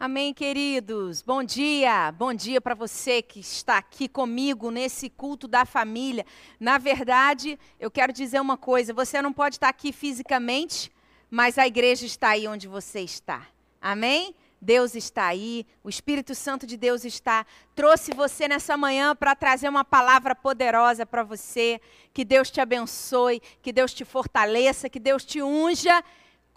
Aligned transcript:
Amém, 0.00 0.32
queridos. 0.32 1.22
Bom 1.22 1.42
dia. 1.42 2.12
Bom 2.12 2.32
dia 2.32 2.60
para 2.60 2.72
você 2.72 3.20
que 3.20 3.40
está 3.40 3.78
aqui 3.78 4.06
comigo 4.06 4.70
nesse 4.70 5.10
culto 5.10 5.48
da 5.48 5.64
família. 5.64 6.24
Na 6.60 6.78
verdade, 6.78 7.58
eu 7.80 7.90
quero 7.90 8.12
dizer 8.12 8.40
uma 8.40 8.56
coisa: 8.56 8.94
você 8.94 9.20
não 9.20 9.32
pode 9.32 9.56
estar 9.56 9.68
aqui 9.68 9.92
fisicamente, 9.92 10.92
mas 11.28 11.58
a 11.58 11.66
igreja 11.66 12.06
está 12.06 12.28
aí 12.28 12.46
onde 12.46 12.68
você 12.68 13.00
está. 13.00 13.48
Amém? 13.82 14.36
Deus 14.60 14.94
está 14.94 15.26
aí, 15.26 15.66
o 15.82 15.88
Espírito 15.88 16.32
Santo 16.32 16.64
de 16.64 16.76
Deus 16.76 17.04
está. 17.04 17.44
Trouxe 17.74 18.14
você 18.14 18.46
nessa 18.46 18.76
manhã 18.76 19.16
para 19.16 19.34
trazer 19.34 19.68
uma 19.68 19.84
palavra 19.84 20.32
poderosa 20.32 21.04
para 21.04 21.24
você. 21.24 21.80
Que 22.14 22.24
Deus 22.24 22.52
te 22.52 22.60
abençoe, 22.60 23.42
que 23.60 23.72
Deus 23.72 23.92
te 23.92 24.04
fortaleça, 24.04 24.88
que 24.88 25.00
Deus 25.00 25.24
te 25.24 25.42
unja 25.42 26.04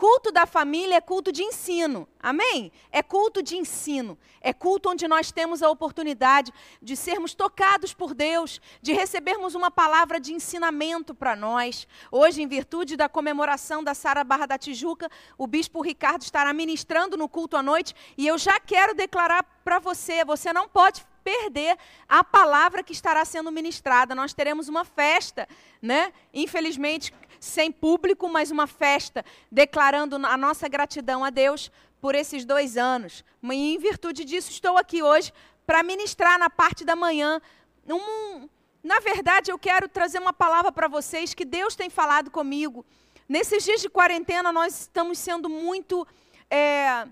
Culto 0.02 0.32
da 0.32 0.48
família 0.48 0.96
é 0.96 1.00
culto 1.00 1.32
de 1.32 1.44
ensino. 1.44 2.08
Amém? 2.20 2.72
É 2.92 3.04
culto 3.04 3.44
de 3.44 3.56
ensino. 3.56 4.18
É 4.42 4.52
culto 4.52 4.90
onde 4.90 5.08
nós 5.08 5.32
temos 5.32 5.62
a 5.62 5.70
oportunidade 5.70 6.52
de 6.82 6.98
sermos 6.98 7.36
tocados 7.36 7.94
por 7.94 8.16
Deus, 8.16 8.60
de 8.82 8.94
recebermos 8.94 9.54
uma 9.54 9.70
palavra 9.70 10.20
de 10.20 10.34
ensinamento 10.34 11.14
para 11.14 11.36
nós. 11.36 11.88
Hoje, 12.12 12.42
em 12.42 12.48
virtude 12.48 12.98
da 12.98 13.08
comemoração 13.08 13.84
da 13.84 13.94
Sara 13.94 14.24
Barra 14.24 14.48
da 14.48 14.58
Tijuca, 14.58 15.08
o 15.38 15.46
bispo 15.46 15.84
Ricardo 15.84 16.24
estará 16.24 16.52
ministrando 16.52 17.16
no 17.16 17.30
culto 17.30 17.56
à 17.56 17.62
noite 17.62 17.94
e 18.18 18.26
eu 18.26 18.40
já 18.40 18.60
quero 18.60 18.96
declarar 18.96 19.44
para 19.64 19.78
você, 19.78 20.26
você 20.26 20.52
não 20.52 20.68
pode 20.68 21.06
perder 21.24 21.78
a 22.10 22.24
palavra 22.24 22.82
que 22.82 22.92
estará 22.92 23.24
sendo 23.24 23.52
ministrada. 23.52 24.16
Nós 24.16 24.34
teremos 24.34 24.68
uma 24.68 24.84
festa, 24.84 25.48
né? 25.80 26.12
Infelizmente, 26.34 27.14
sem 27.42 27.72
público, 27.72 28.30
mas 28.30 28.52
uma 28.52 28.68
festa, 28.68 29.26
declarando 29.52 30.16
a 30.16 30.38
nossa 30.38 30.70
gratidão 30.70 31.26
a 31.26 31.32
Deus 31.32 31.72
por 32.00 32.14
esses 32.14 32.46
dois 32.46 32.78
anos. 32.78 33.26
E 33.44 33.74
em 33.74 33.80
virtude 33.80 34.24
disso, 34.24 34.52
estou 34.52 34.78
aqui 34.78 35.02
hoje 35.02 35.34
para 35.66 35.82
ministrar 35.82 36.38
na 36.38 36.52
parte 36.52 36.86
da 36.86 36.96
manhã. 36.96 37.42
Um, 37.90 38.48
na 38.84 39.00
verdade, 39.00 39.52
eu 39.52 39.58
quero 39.58 39.90
trazer 39.90 40.20
uma 40.20 40.32
palavra 40.32 40.72
para 40.72 40.88
vocês 40.88 41.34
que 41.34 41.44
Deus 41.44 41.76
tem 41.76 41.90
falado 41.90 42.30
comigo. 42.30 42.86
Nesses 43.28 43.64
dias 43.64 43.82
de 43.82 43.90
quarentena, 43.90 44.54
nós 44.54 44.82
estamos 44.82 45.18
sendo 45.18 45.50
muito. 45.50 46.08
É, 46.48 47.08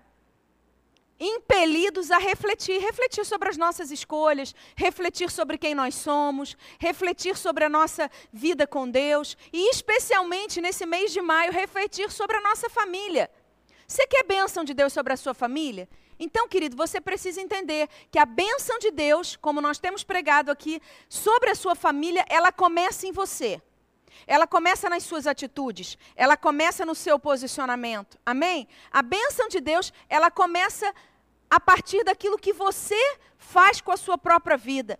impelidos 1.19 2.09
a 2.11 2.17
refletir, 2.17 2.79
refletir 2.79 3.25
sobre 3.25 3.49
as 3.49 3.57
nossas 3.57 3.91
escolhas, 3.91 4.55
refletir 4.75 5.29
sobre 5.29 5.57
quem 5.57 5.75
nós 5.75 5.95
somos, 5.95 6.55
refletir 6.79 7.35
sobre 7.35 7.65
a 7.65 7.69
nossa 7.69 8.09
vida 8.31 8.65
com 8.65 8.89
Deus 8.89 9.37
e, 9.51 9.69
especialmente 9.69 10.61
nesse 10.61 10.85
mês 10.85 11.11
de 11.11 11.21
maio, 11.21 11.51
refletir 11.51 12.09
sobre 12.11 12.37
a 12.37 12.41
nossa 12.41 12.69
família. 12.69 13.29
Você 13.85 14.07
quer 14.07 14.23
bênção 14.23 14.63
de 14.63 14.73
Deus 14.73 14.93
sobre 14.93 15.13
a 15.13 15.17
sua 15.17 15.33
família? 15.33 15.89
Então, 16.19 16.47
querido, 16.47 16.75
você 16.75 17.01
precisa 17.01 17.41
entender 17.41 17.87
que 18.11 18.19
a 18.19 18.25
bênção 18.25 18.77
de 18.77 18.91
Deus, 18.91 19.35
como 19.35 19.61
nós 19.61 19.79
temos 19.79 20.03
pregado 20.03 20.51
aqui, 20.51 20.81
sobre 21.07 21.49
a 21.49 21.55
sua 21.55 21.75
família, 21.75 22.25
ela 22.29 22.51
começa 22.51 23.07
em 23.07 23.11
você. 23.11 23.61
Ela 24.27 24.45
começa 24.45 24.89
nas 24.89 25.03
suas 25.03 25.25
atitudes, 25.25 25.97
ela 26.15 26.35
começa 26.35 26.85
no 26.85 26.93
seu 26.93 27.17
posicionamento. 27.17 28.17
Amém? 28.25 28.67
A 28.91 29.01
bênção 29.01 29.47
de 29.47 29.59
Deus, 29.59 29.93
ela 30.09 30.29
começa 30.29 30.93
a 31.49 31.59
partir 31.59 32.03
daquilo 32.03 32.37
que 32.37 32.53
você 32.53 32.99
faz 33.37 33.81
com 33.81 33.91
a 33.91 33.97
sua 33.97 34.17
própria 34.17 34.57
vida. 34.57 34.99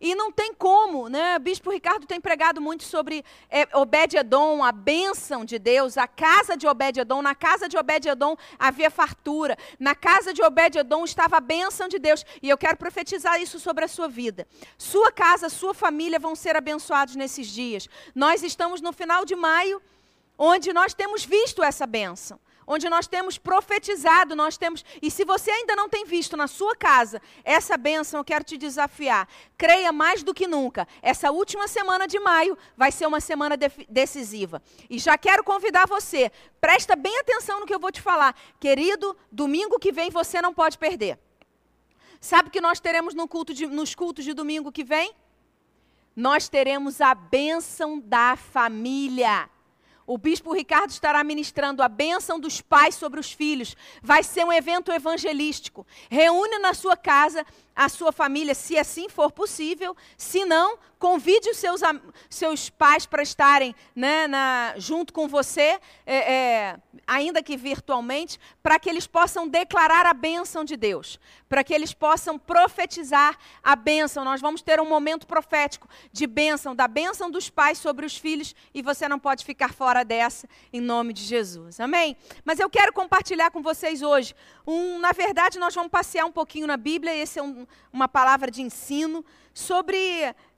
E 0.00 0.14
não 0.14 0.30
tem 0.30 0.54
como, 0.54 1.08
né? 1.08 1.36
O 1.36 1.40
Bispo 1.40 1.72
Ricardo 1.72 2.06
tem 2.06 2.20
pregado 2.20 2.60
muito 2.60 2.84
sobre 2.84 3.24
é, 3.50 3.66
Obed-Edom, 3.76 4.62
a 4.62 4.70
bênção 4.70 5.44
de 5.44 5.58
Deus, 5.58 5.98
a 5.98 6.06
casa 6.06 6.56
de 6.56 6.68
Obed-Edom. 6.68 7.20
Na 7.20 7.34
casa 7.34 7.68
de 7.68 7.76
Obed-Edom 7.76 8.36
havia 8.56 8.92
fartura. 8.92 9.56
Na 9.78 9.96
casa 9.96 10.32
de 10.32 10.40
Obed-Edom 10.40 11.04
estava 11.04 11.38
a 11.38 11.40
bênção 11.40 11.88
de 11.88 11.98
Deus. 11.98 12.24
E 12.40 12.48
eu 12.48 12.56
quero 12.56 12.76
profetizar 12.76 13.42
isso 13.42 13.58
sobre 13.58 13.84
a 13.86 13.88
sua 13.88 14.06
vida. 14.06 14.46
Sua 14.76 15.10
casa, 15.10 15.48
sua 15.48 15.74
família 15.74 16.20
vão 16.20 16.36
ser 16.36 16.54
abençoados 16.54 17.16
nesses 17.16 17.48
dias. 17.48 17.88
Nós 18.14 18.44
estamos 18.44 18.80
no 18.80 18.92
final 18.92 19.24
de 19.24 19.34
maio, 19.34 19.82
onde 20.38 20.72
nós 20.72 20.94
temos 20.94 21.24
visto 21.24 21.60
essa 21.60 21.88
bênção 21.88 22.38
onde 22.68 22.88
nós 22.90 23.06
temos 23.06 23.38
profetizado, 23.38 24.36
nós 24.36 24.58
temos. 24.58 24.84
E 25.00 25.10
se 25.10 25.24
você 25.24 25.50
ainda 25.50 25.74
não 25.74 25.88
tem 25.88 26.04
visto 26.04 26.36
na 26.36 26.46
sua 26.46 26.76
casa 26.76 27.20
essa 27.42 27.78
bênção, 27.78 28.20
eu 28.20 28.24
quero 28.24 28.44
te 28.44 28.58
desafiar. 28.58 29.26
Creia 29.56 29.90
mais 29.90 30.22
do 30.22 30.34
que 30.34 30.46
nunca. 30.46 30.86
Essa 31.00 31.30
última 31.30 31.66
semana 31.66 32.06
de 32.06 32.20
maio 32.20 32.56
vai 32.76 32.92
ser 32.92 33.06
uma 33.06 33.20
semana 33.20 33.56
de 33.56 33.70
decisiva. 33.88 34.62
E 34.90 34.98
já 34.98 35.16
quero 35.16 35.42
convidar 35.42 35.88
você, 35.88 36.30
presta 36.60 36.94
bem 36.94 37.18
atenção 37.18 37.58
no 37.58 37.66
que 37.66 37.74
eu 37.74 37.80
vou 37.80 37.90
te 37.90 38.02
falar. 38.02 38.36
Querido, 38.60 39.16
domingo 39.32 39.78
que 39.78 39.90
vem 39.90 40.10
você 40.10 40.42
não 40.42 40.52
pode 40.52 40.76
perder. 40.76 41.18
Sabe 42.20 42.48
o 42.48 42.52
que 42.52 42.60
nós 42.60 42.80
teremos 42.80 43.14
no 43.14 43.26
culto 43.26 43.54
de, 43.54 43.66
nos 43.66 43.94
cultos 43.94 44.24
de 44.24 44.34
domingo 44.34 44.70
que 44.70 44.84
vem? 44.84 45.14
Nós 46.14 46.48
teremos 46.48 47.00
a 47.00 47.14
bênção 47.14 47.98
da 47.98 48.36
família. 48.36 49.48
O 50.08 50.16
bispo 50.16 50.54
Ricardo 50.54 50.88
estará 50.88 51.22
ministrando 51.22 51.82
a 51.82 51.88
bênção 51.88 52.40
dos 52.40 52.62
pais 52.62 52.94
sobre 52.94 53.20
os 53.20 53.30
filhos. 53.30 53.76
Vai 54.02 54.22
ser 54.22 54.42
um 54.42 54.50
evento 54.50 54.90
evangelístico. 54.90 55.86
Reúne 56.08 56.58
na 56.60 56.72
sua 56.72 56.96
casa 56.96 57.44
a 57.78 57.88
sua 57.88 58.10
família, 58.10 58.56
se 58.56 58.76
assim 58.76 59.08
for 59.08 59.30
possível. 59.30 59.96
Se 60.16 60.44
não, 60.44 60.76
convide 60.98 61.48
os 61.48 61.56
seus, 61.56 61.80
seus 62.28 62.68
pais 62.68 63.06
para 63.06 63.22
estarem 63.22 63.72
né, 63.94 64.26
na, 64.26 64.74
junto 64.76 65.12
com 65.12 65.28
você, 65.28 65.78
é, 66.04 66.32
é, 66.34 66.76
ainda 67.06 67.40
que 67.40 67.56
virtualmente, 67.56 68.38
para 68.62 68.80
que 68.80 68.90
eles 68.90 69.06
possam 69.06 69.46
declarar 69.46 70.06
a 70.06 70.12
bênção 70.12 70.64
de 70.64 70.76
Deus, 70.76 71.20
para 71.48 71.62
que 71.62 71.72
eles 71.72 71.94
possam 71.94 72.36
profetizar 72.36 73.38
a 73.62 73.76
bênção. 73.76 74.24
Nós 74.24 74.40
vamos 74.40 74.60
ter 74.60 74.80
um 74.80 74.88
momento 74.88 75.26
profético 75.26 75.88
de 76.12 76.26
bênção, 76.26 76.74
da 76.74 76.88
bênção 76.88 77.30
dos 77.30 77.48
pais 77.48 77.78
sobre 77.78 78.04
os 78.04 78.16
filhos, 78.16 78.54
e 78.74 78.82
você 78.82 79.08
não 79.08 79.20
pode 79.20 79.44
ficar 79.44 79.72
fora 79.72 80.04
dessa, 80.04 80.48
em 80.72 80.80
nome 80.80 81.12
de 81.12 81.22
Jesus. 81.22 81.78
Amém? 81.78 82.16
Mas 82.44 82.58
eu 82.58 82.68
quero 82.68 82.92
compartilhar 82.92 83.52
com 83.52 83.62
vocês 83.62 84.02
hoje, 84.02 84.34
um, 84.66 84.98
na 84.98 85.12
verdade, 85.12 85.58
nós 85.58 85.74
vamos 85.74 85.90
passear 85.90 86.26
um 86.26 86.32
pouquinho 86.32 86.66
na 86.66 86.76
Bíblia, 86.76 87.14
esse 87.14 87.38
é 87.38 87.42
um, 87.42 87.66
uma 87.92 88.08
palavra 88.08 88.50
de 88.50 88.62
ensino 88.62 89.24
sobre 89.52 89.96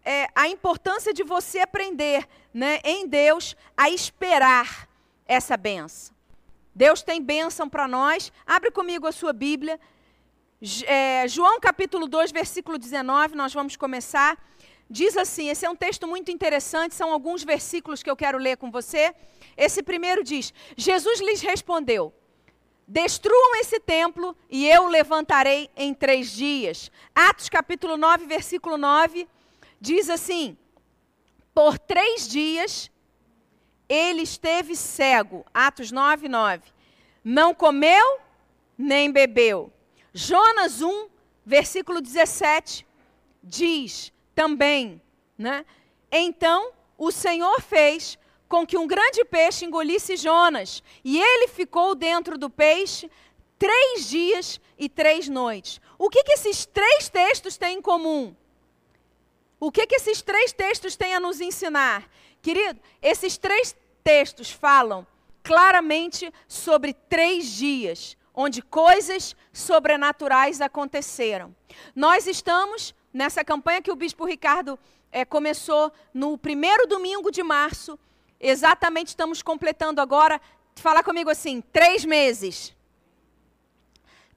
é, 0.04 0.28
a 0.34 0.48
importância 0.48 1.12
de 1.12 1.22
você 1.22 1.60
aprender 1.60 2.28
né, 2.52 2.80
em 2.84 3.06
Deus 3.06 3.56
a 3.76 3.90
esperar 3.90 4.88
essa 5.26 5.56
benção. 5.56 6.14
Deus 6.74 7.02
tem 7.02 7.22
bênção 7.22 7.68
para 7.68 7.86
nós. 7.88 8.32
Abre 8.46 8.70
comigo 8.70 9.06
a 9.06 9.12
sua 9.12 9.32
Bíblia. 9.32 9.78
É, 10.86 11.26
João 11.28 11.58
capítulo 11.58 12.06
2, 12.06 12.32
versículo 12.32 12.78
19, 12.78 13.34
nós 13.34 13.52
vamos 13.52 13.76
começar. 13.76 14.38
Diz 14.88 15.16
assim: 15.16 15.48
esse 15.48 15.64
é 15.64 15.70
um 15.70 15.76
texto 15.76 16.06
muito 16.06 16.30
interessante, 16.30 16.94
são 16.94 17.12
alguns 17.12 17.44
versículos 17.44 18.02
que 18.02 18.10
eu 18.10 18.16
quero 18.16 18.38
ler 18.38 18.56
com 18.56 18.70
você. 18.70 19.14
Esse 19.56 19.82
primeiro 19.82 20.22
diz: 20.22 20.52
Jesus 20.76 21.20
lhes 21.20 21.40
respondeu: 21.40 22.12
Destruam 22.92 23.54
esse 23.60 23.78
templo 23.78 24.36
e 24.50 24.66
eu 24.66 24.88
levantarei 24.88 25.70
em 25.76 25.94
três 25.94 26.32
dias. 26.32 26.90
Atos 27.14 27.48
capítulo 27.48 27.96
9, 27.96 28.26
versículo 28.26 28.76
9, 28.76 29.28
diz 29.80 30.10
assim: 30.10 30.58
Por 31.54 31.78
três 31.78 32.26
dias 32.28 32.90
ele 33.88 34.22
esteve 34.22 34.74
cego. 34.74 35.46
Atos 35.54 35.92
9, 35.92 36.28
9. 36.28 36.72
Não 37.22 37.54
comeu 37.54 38.18
nem 38.76 39.12
bebeu. 39.12 39.72
Jonas 40.12 40.82
1, 40.82 41.08
versículo 41.46 42.00
17, 42.00 42.84
diz 43.40 44.12
também, 44.34 45.00
né? 45.38 45.64
Então 46.10 46.72
o 46.98 47.12
Senhor 47.12 47.60
fez 47.60 48.18
com 48.50 48.66
que 48.66 48.76
um 48.76 48.84
grande 48.84 49.24
peixe 49.24 49.64
engolisse 49.64 50.16
Jonas, 50.16 50.82
e 51.04 51.22
ele 51.22 51.46
ficou 51.46 51.94
dentro 51.94 52.36
do 52.36 52.50
peixe 52.50 53.08
três 53.56 54.08
dias 54.08 54.60
e 54.76 54.88
três 54.88 55.28
noites. 55.28 55.80
O 55.96 56.10
que, 56.10 56.24
que 56.24 56.32
esses 56.32 56.66
três 56.66 57.08
textos 57.08 57.56
têm 57.56 57.78
em 57.78 57.80
comum? 57.80 58.34
O 59.60 59.70
que, 59.70 59.86
que 59.86 59.94
esses 59.94 60.20
três 60.20 60.52
textos 60.52 60.96
têm 60.96 61.14
a 61.14 61.20
nos 61.20 61.40
ensinar? 61.40 62.10
Querido, 62.42 62.80
esses 63.00 63.38
três 63.38 63.76
textos 64.02 64.50
falam 64.50 65.06
claramente 65.44 66.32
sobre 66.48 66.92
três 66.92 67.46
dias, 67.52 68.16
onde 68.34 68.62
coisas 68.62 69.36
sobrenaturais 69.52 70.60
aconteceram. 70.60 71.54
Nós 71.94 72.26
estamos 72.26 72.96
nessa 73.14 73.44
campanha 73.44 73.80
que 73.80 73.92
o 73.92 73.96
Bispo 73.96 74.24
Ricardo 74.24 74.76
é, 75.12 75.24
começou 75.24 75.92
no 76.12 76.36
primeiro 76.36 76.88
domingo 76.88 77.30
de 77.30 77.44
março, 77.44 77.96
Exatamente 78.40 79.08
estamos 79.08 79.42
completando 79.42 80.00
agora, 80.00 80.40
fala 80.76 81.02
comigo 81.02 81.28
assim, 81.28 81.60
três 81.60 82.04
meses. 82.04 82.74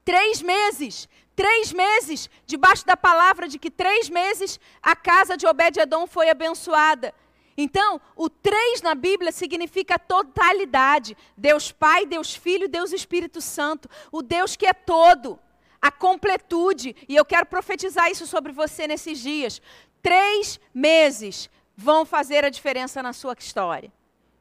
Três 0.04 0.42
meses. 0.42 1.08
Três 1.34 1.72
meses, 1.72 2.30
debaixo 2.46 2.86
da 2.86 2.96
palavra 2.96 3.48
de 3.48 3.58
que 3.58 3.68
três 3.68 4.08
meses 4.08 4.60
a 4.80 4.94
casa 4.94 5.36
de 5.36 5.46
Obed-Edom 5.46 6.06
foi 6.06 6.30
abençoada. 6.30 7.12
Então, 7.56 8.00
o 8.14 8.28
três 8.28 8.82
na 8.82 8.94
Bíblia 8.94 9.32
significa 9.32 9.98
totalidade. 9.98 11.16
Deus 11.36 11.72
Pai, 11.72 12.06
Deus 12.06 12.34
Filho, 12.34 12.68
Deus 12.68 12.92
Espírito 12.92 13.40
Santo. 13.40 13.88
O 14.12 14.22
Deus 14.22 14.54
que 14.54 14.66
é 14.66 14.72
todo. 14.72 15.38
a 15.84 15.90
completude. 15.90 16.96
E 17.06 17.14
eu 17.14 17.26
quero 17.26 17.44
profetizar 17.44 18.10
isso 18.10 18.26
sobre 18.26 18.52
você 18.52 18.86
nesses 18.86 19.18
dias. 19.18 19.60
Três 20.02 20.58
meses 20.72 21.50
vão 21.76 22.04
fazer 22.04 22.44
a 22.44 22.50
diferença 22.50 23.02
na 23.02 23.12
sua 23.12 23.34
história. 23.38 23.92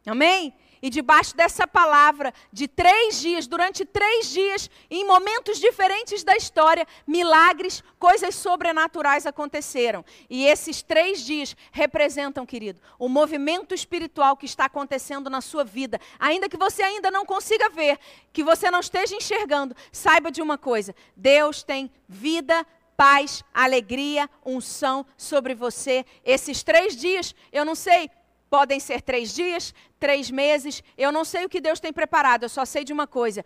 Amém? 0.05 0.53
E 0.81 0.89
debaixo 0.89 1.33
dessa 1.33 1.65
palavra, 1.65 2.33
de 2.51 2.67
três 2.67 3.21
dias, 3.21 3.47
durante 3.47 3.85
três 3.85 4.29
dias, 4.29 4.69
em 4.91 5.07
momentos 5.07 5.57
diferentes 5.57 6.25
da 6.25 6.35
história, 6.35 6.85
milagres, 7.07 7.81
coisas 7.97 8.35
sobrenaturais 8.35 9.25
aconteceram. 9.25 10.03
E 10.29 10.45
esses 10.45 10.81
três 10.81 11.25
dias 11.25 11.55
representam, 11.71 12.45
querido, 12.45 12.81
o 12.99 13.07
movimento 13.07 13.73
espiritual 13.73 14.35
que 14.35 14.45
está 14.45 14.65
acontecendo 14.65 15.29
na 15.29 15.39
sua 15.39 15.63
vida. 15.63 16.01
Ainda 16.19 16.49
que 16.49 16.57
você 16.57 16.83
ainda 16.83 17.09
não 17.09 17.25
consiga 17.25 17.69
ver, 17.69 17.97
que 18.33 18.43
você 18.43 18.69
não 18.69 18.81
esteja 18.81 19.15
enxergando, 19.15 19.73
saiba 19.89 20.29
de 20.29 20.41
uma 20.41 20.57
coisa: 20.57 20.93
Deus 21.15 21.63
tem 21.63 21.89
vida, 22.09 22.67
paz, 22.95 23.43
alegria, 23.53 24.29
unção 24.45 25.05
sobre 25.17 25.53
você. 25.53 26.05
Esses 26.23 26.63
três 26.63 26.95
dias, 26.95 27.33
eu 27.51 27.65
não 27.65 27.75
sei 27.75 28.09
Podem 28.53 28.79
ser 28.79 29.01
três 29.01 29.33
dias, 29.33 29.73
três 29.99 30.29
meses. 30.29 30.83
Eu 30.95 31.11
não 31.11 31.25
sei 31.25 31.43
o 31.43 31.49
que 31.49 31.59
Deus 31.59 31.79
tem 31.79 31.91
preparado, 31.91 32.43
eu 32.43 32.49
só 32.49 32.63
sei 32.65 32.83
de 32.83 32.93
uma 32.93 33.07
coisa: 33.07 33.43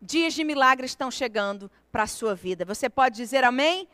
dias 0.00 0.34
de 0.34 0.44
milagres 0.44 0.92
estão 0.92 1.10
chegando 1.10 1.68
para 1.90 2.04
a 2.04 2.06
sua 2.06 2.32
vida. 2.32 2.64
Você 2.64 2.88
pode 2.88 3.16
dizer 3.16 3.42
amém? 3.42 3.88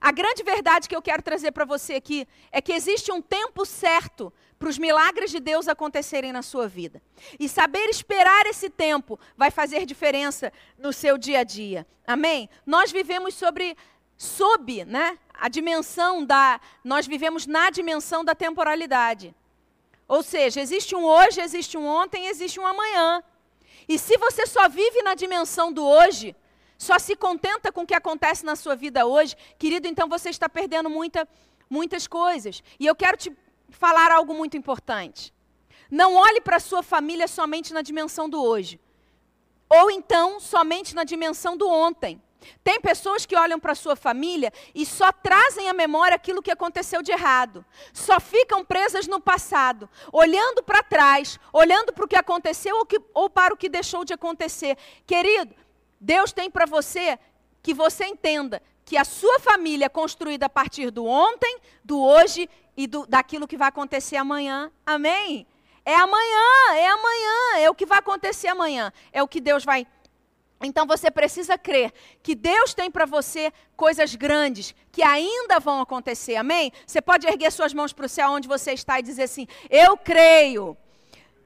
A 0.00 0.12
grande 0.12 0.42
verdade 0.42 0.88
que 0.88 0.96
eu 0.96 1.02
quero 1.02 1.22
trazer 1.22 1.52
para 1.52 1.66
você 1.66 1.92
aqui 1.92 2.26
é 2.50 2.62
que 2.62 2.72
existe 2.72 3.12
um 3.12 3.20
tempo 3.20 3.66
certo 3.66 4.32
para 4.60 4.68
os 4.68 4.76
milagres 4.76 5.30
de 5.30 5.40
Deus 5.40 5.66
acontecerem 5.68 6.32
na 6.32 6.42
sua 6.42 6.68
vida. 6.68 7.00
E 7.38 7.48
saber 7.48 7.88
esperar 7.88 8.44
esse 8.44 8.68
tempo 8.68 9.18
vai 9.34 9.50
fazer 9.50 9.86
diferença 9.86 10.52
no 10.76 10.92
seu 10.92 11.16
dia 11.16 11.40
a 11.40 11.44
dia. 11.44 11.86
Amém? 12.06 12.46
Nós 12.66 12.92
vivemos 12.92 13.32
sobre 13.32 13.74
sob, 14.18 14.84
né, 14.84 15.18
a 15.32 15.48
dimensão 15.48 16.22
da 16.22 16.60
nós 16.84 17.06
vivemos 17.06 17.46
na 17.46 17.70
dimensão 17.70 18.22
da 18.22 18.34
temporalidade. 18.34 19.34
Ou 20.06 20.22
seja, 20.22 20.60
existe 20.60 20.94
um 20.94 21.06
hoje, 21.06 21.40
existe 21.40 21.78
um 21.78 21.86
ontem, 21.86 22.26
existe 22.26 22.60
um 22.60 22.66
amanhã. 22.66 23.24
E 23.88 23.98
se 23.98 24.18
você 24.18 24.46
só 24.46 24.68
vive 24.68 25.02
na 25.02 25.14
dimensão 25.14 25.72
do 25.72 25.86
hoje, 25.86 26.36
só 26.76 26.98
se 26.98 27.16
contenta 27.16 27.72
com 27.72 27.84
o 27.84 27.86
que 27.86 27.94
acontece 27.94 28.44
na 28.44 28.56
sua 28.56 28.76
vida 28.76 29.06
hoje, 29.06 29.34
querido, 29.58 29.88
então 29.88 30.06
você 30.06 30.28
está 30.28 30.50
perdendo 30.50 30.90
muita, 30.90 31.26
muitas 31.70 32.06
coisas. 32.06 32.62
E 32.78 32.86
eu 32.86 32.94
quero 32.94 33.16
te 33.16 33.34
falar 33.70 34.10
algo 34.10 34.34
muito 34.34 34.56
importante. 34.56 35.32
Não 35.90 36.14
olhe 36.14 36.40
para 36.40 36.56
a 36.56 36.60
sua 36.60 36.82
família 36.82 37.26
somente 37.26 37.72
na 37.72 37.82
dimensão 37.82 38.28
do 38.28 38.42
hoje. 38.42 38.80
Ou 39.68 39.90
então 39.90 40.40
somente 40.40 40.94
na 40.94 41.04
dimensão 41.04 41.56
do 41.56 41.68
ontem. 41.68 42.20
Tem 42.64 42.80
pessoas 42.80 43.26
que 43.26 43.36
olham 43.36 43.60
para 43.60 43.74
sua 43.74 43.94
família 43.94 44.52
e 44.74 44.86
só 44.86 45.12
trazem 45.12 45.68
à 45.68 45.72
memória 45.72 46.14
aquilo 46.14 46.42
que 46.42 46.50
aconteceu 46.50 47.02
de 47.02 47.12
errado. 47.12 47.64
Só 47.92 48.18
ficam 48.18 48.64
presas 48.64 49.06
no 49.06 49.20
passado, 49.20 49.88
olhando 50.12 50.62
para 50.62 50.82
trás, 50.82 51.38
olhando 51.52 51.92
para 51.92 52.04
o 52.04 52.08
que 52.08 52.16
aconteceu 52.16 52.76
ou, 52.76 52.86
que, 52.86 53.00
ou 53.12 53.28
para 53.28 53.52
o 53.52 53.56
que 53.56 53.68
deixou 53.68 54.04
de 54.04 54.14
acontecer. 54.14 54.76
Querido, 55.06 55.54
Deus 56.00 56.32
tem 56.32 56.50
para 56.50 56.66
você 56.66 57.18
que 57.62 57.74
você 57.74 58.06
entenda 58.06 58.62
que 58.90 58.96
a 58.96 59.04
sua 59.04 59.38
família 59.38 59.86
é 59.86 59.88
construída 59.88 60.46
a 60.46 60.48
partir 60.48 60.90
do 60.90 61.06
ontem, 61.06 61.60
do 61.84 62.02
hoje 62.02 62.50
e 62.76 62.88
do, 62.88 63.06
daquilo 63.06 63.46
que 63.46 63.56
vai 63.56 63.68
acontecer 63.68 64.16
amanhã. 64.16 64.68
Amém? 64.84 65.46
É 65.84 65.94
amanhã, 65.94 66.74
é 66.74 66.88
amanhã, 66.88 67.58
é 67.58 67.70
o 67.70 67.74
que 67.76 67.86
vai 67.86 68.00
acontecer 68.00 68.48
amanhã. 68.48 68.92
É 69.12 69.22
o 69.22 69.28
que 69.28 69.40
Deus 69.40 69.64
vai 69.64 69.86
então 70.60 70.86
você 70.88 71.08
precisa 71.08 71.56
crer 71.56 71.92
que 72.20 72.34
Deus 72.34 72.74
tem 72.74 72.90
para 72.90 73.06
você 73.06 73.52
coisas 73.76 74.16
grandes 74.16 74.74
que 74.90 75.04
ainda 75.04 75.60
vão 75.60 75.80
acontecer, 75.80 76.34
amém? 76.34 76.72
Você 76.84 77.00
pode 77.00 77.28
erguer 77.28 77.52
suas 77.52 77.72
mãos 77.72 77.92
para 77.92 78.06
o 78.06 78.08
céu 78.08 78.30
onde 78.32 78.48
você 78.48 78.72
está 78.72 78.98
e 78.98 79.04
dizer 79.04 79.22
assim: 79.22 79.46
Eu 79.70 79.96
creio 79.96 80.76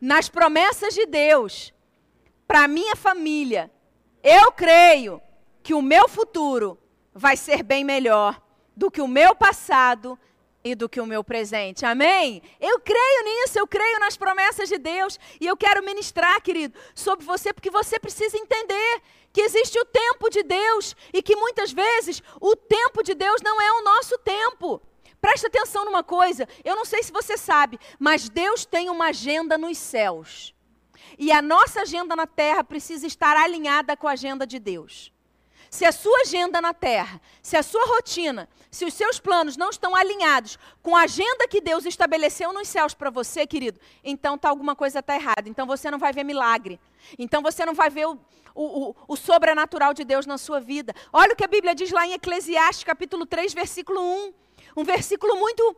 nas 0.01 0.31
promessas 0.31 0.95
de 0.95 1.05
Deus 1.05 1.75
para 2.49 2.67
minha 2.67 2.97
família. 2.97 3.71
Eu 4.23 4.51
creio 4.51 5.21
que 5.63 5.75
o 5.75 5.83
meu 5.83 6.09
futuro 6.09 6.79
vai 7.15 7.37
ser 7.37 7.63
bem 7.63 7.85
melhor 7.85 8.41
do 8.77 8.91
que 8.91 9.01
o 9.01 9.09
meu 9.09 9.35
passado 9.35 10.19
e 10.65 10.75
do 10.75 10.89
que 10.89 11.01
o 11.01 11.07
meu 11.07 11.23
presente. 11.23 11.85
Amém? 11.85 12.43
Eu 12.59 12.81
creio 12.81 13.25
nisso, 13.25 13.59
eu 13.59 13.67
creio 13.67 14.01
nas 14.01 14.17
promessas 14.17 14.69
de 14.69 14.79
Deus. 14.79 15.21
E 15.41 15.47
eu 15.47 15.57
quero 15.57 15.85
ministrar, 15.85 16.41
querido, 16.41 16.77
sobre 16.95 17.25
você, 17.25 17.53
porque 17.53 17.71
você 17.71 18.01
precisa 18.01 18.37
entender 18.39 19.03
que 19.33 19.43
existe 19.43 19.79
o 19.79 19.85
tempo 19.85 20.31
de 20.31 20.43
Deus 20.43 20.97
e 21.13 21.23
que 21.23 21.37
muitas 21.37 21.71
vezes 21.73 22.23
o 22.41 22.57
tempo 22.57 23.03
de 23.03 23.15
Deus 23.15 23.43
não 23.43 23.61
é 23.61 23.73
o 23.73 23.85
nosso 23.85 24.17
tempo. 24.19 24.81
Presta 25.21 25.49
atenção 25.49 25.85
numa 25.85 26.03
coisa, 26.03 26.47
eu 26.63 26.77
não 26.77 26.85
sei 26.85 27.03
se 27.03 27.11
você 27.11 27.37
sabe, 27.39 27.79
mas 27.99 28.29
Deus 28.29 28.67
tem 28.67 28.91
uma 28.91 29.07
agenda 29.07 29.57
nos 29.57 29.79
céus. 29.79 30.55
E 31.19 31.33
a 31.33 31.41
nossa 31.41 31.83
agenda 31.83 32.15
na 32.15 32.27
terra 32.27 32.63
precisa 32.63 33.07
estar 33.07 33.37
alinhada 33.37 33.97
com 33.97 34.07
a 34.07 34.13
agenda 34.13 34.47
de 34.47 34.59
Deus. 34.59 35.14
Se 35.75 35.85
a 35.85 35.91
sua 35.91 36.21
agenda 36.21 36.61
na 36.61 36.73
terra, 36.73 37.21
se 37.43 37.57
a 37.57 37.63
sua 37.65 37.85
rotina, 37.87 38.49
se 38.71 38.85
os 38.85 38.95
seus 38.95 39.19
planos 39.19 39.57
não 39.57 39.71
estão 39.71 39.93
alinhados 39.97 40.57
com 40.81 40.95
a 40.95 41.01
agenda 41.01 41.49
que 41.49 41.61
Deus 41.61 41.85
estabeleceu 41.85 42.53
nos 42.53 42.69
céus 42.69 42.95
para 42.95 43.11
você, 43.11 43.45
querido, 43.45 43.81
então 44.05 44.39
tá 44.39 44.49
alguma 44.49 44.77
coisa 44.77 45.01
está 45.01 45.17
errada. 45.17 45.49
Então 45.49 45.67
você 45.67 45.91
não 45.91 45.99
vai 45.99 46.13
ver 46.13 46.23
milagre. 46.23 46.79
Então 47.19 47.43
você 47.43 47.67
não 47.67 47.75
vai 47.75 47.91
ver 47.91 48.07
o, 48.07 48.13
o, 48.55 48.91
o, 48.91 48.97
o, 49.09 49.17
sobrenatural 49.17 49.93
de 49.93 50.05
Deus 50.05 50.27
na 50.27 50.39
sua 50.39 50.61
vida. 50.61 50.95
Olha 51.13 51.33
o 51.33 51.37
que 51.37 51.45
a 51.45 51.49
Bíblia 51.49 51.75
diz 51.75 51.91
lá 51.91 52.07
em 52.07 52.13
Eclesiastes, 52.13 52.85
capítulo 52.85 53.27
3, 53.27 53.53
versículo 53.53 54.01
1. 54.01 54.33
Um 54.77 54.85
versículo 54.85 55.35
muito, 55.35 55.77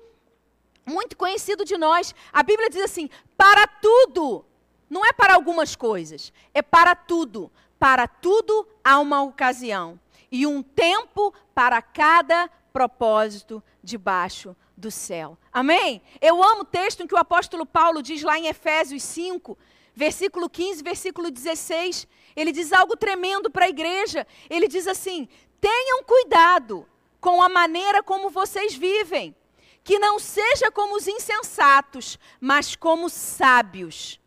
muito 0.85 1.17
conhecido 1.17 1.65
de 1.65 1.79
nós. 1.79 2.15
A 2.31 2.43
Bíblia 2.43 2.69
diz 2.69 2.83
assim: 2.83 3.09
para 3.35 3.67
tudo. 3.67 4.45
Não 4.91 5.05
é 5.05 5.13
para 5.13 5.35
algumas 5.35 5.75
coisas, 5.75 6.33
é 6.55 6.63
para 6.63 6.95
tudo. 6.95 7.51
Para 7.79 8.09
tudo 8.09 8.67
há 8.83 8.99
uma 8.99 9.23
ocasião 9.23 10.01
e 10.31 10.47
um 10.47 10.63
tempo 10.63 11.33
para 11.55 11.81
cada 11.81 12.49
propósito 12.73 13.63
debaixo 13.83 14.57
do 14.77 14.91
céu. 14.91 15.39
Amém? 15.53 16.03
Eu 16.21 16.43
amo 16.43 16.63
o 16.63 16.65
texto 16.65 17.03
em 17.03 17.07
que 17.07 17.15
o 17.15 17.19
apóstolo 17.19 17.65
Paulo 17.65 18.03
diz 18.03 18.23
lá 18.23 18.39
em 18.39 18.47
Efésios 18.47 19.03
5, 19.03 19.57
versículo 19.95 20.51
15, 20.51 20.83
versículo 20.83 21.31
16. 21.31 22.07
Ele 22.35 22.53
diz 22.53 22.73
algo 22.73 22.97
tremendo 22.97 23.51
para 23.51 23.65
a 23.65 23.71
igreja. 23.71 24.27
Ele 24.51 24.69
diz 24.69 24.87
assim: 24.87 25.29
tenham 25.61 26.03
cuidado 26.05 26.87
com 27.21 27.43
a 27.43 27.49
maneira 27.49 28.03
como 28.03 28.31
vocês 28.31 28.75
vivem, 28.75 29.35
que 29.83 29.99
não 29.99 30.19
seja 30.19 30.71
como 30.71 30.97
os 30.97 31.09
insensatos, 31.09 32.19
mas 32.41 32.77
como 32.77 33.09
sábios 33.09 34.21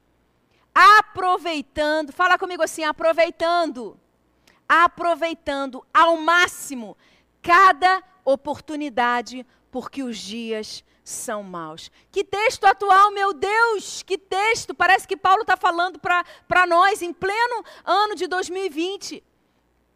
aproveitando, 0.80 2.14
fala 2.14 2.38
comigo 2.38 2.64
assim, 2.64 2.86
aproveitando, 2.86 4.00
aproveitando 4.68 5.86
ao 5.94 6.16
máximo 6.16 6.96
cada 7.42 8.02
oportunidade, 8.24 9.46
porque 9.70 10.02
os 10.02 10.18
dias 10.18 10.82
são 11.04 11.44
maus. 11.44 11.92
Que 12.10 12.24
texto 12.24 12.64
atual, 12.64 13.12
meu 13.12 13.34
Deus, 13.34 14.04
que 14.04 14.18
texto! 14.18 14.74
Parece 14.74 15.06
que 15.06 15.18
Paulo 15.18 15.42
está 15.42 15.58
falando 15.58 16.00
para 16.00 16.66
nós 16.66 17.02
em 17.02 17.12
pleno 17.12 17.66
ano 17.84 18.16
de 18.16 18.26
2020. 18.28 19.22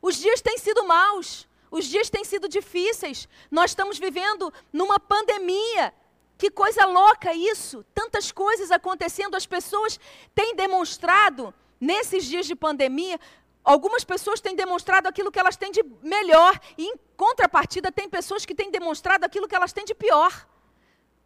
Os 0.02 0.18
dias 0.18 0.42
têm 0.42 0.58
sido 0.58 0.86
maus, 0.86 1.48
os 1.72 1.86
dias 1.86 2.10
têm 2.10 2.26
sido 2.26 2.50
difíceis, 2.50 3.30
nós 3.50 3.72
estamos 3.72 3.98
vivendo 3.98 4.52
numa 4.74 5.00
pandemia 5.00 5.94
que 6.38 6.50
coisa 6.50 6.86
louca 6.86 7.34
isso! 7.34 7.86
Tantas 7.94 8.32
coisas 8.32 8.72
acontecendo, 8.72 9.36
as 9.36 9.46
pessoas 9.46 10.00
têm 10.34 10.56
demonstrado, 10.56 11.54
nesses 11.80 12.26
dias 12.26 12.46
de 12.46 12.56
pandemia, 12.56 13.20
algumas 13.64 14.04
pessoas 14.04 14.42
têm 14.42 14.56
demonstrado 14.56 15.08
aquilo 15.08 15.32
que 15.32 15.40
elas 15.40 15.58
têm 15.58 15.72
de 15.72 15.84
melhor, 16.02 16.60
e 16.78 16.86
em 16.86 16.96
contrapartida, 17.16 17.92
tem 17.92 18.10
pessoas 18.10 18.46
que 18.46 18.56
têm 18.56 18.72
demonstrado 18.72 19.26
aquilo 19.26 19.48
que 19.48 19.56
elas 19.56 19.74
têm 19.74 19.86
de 19.86 19.94
pior. 19.94 20.48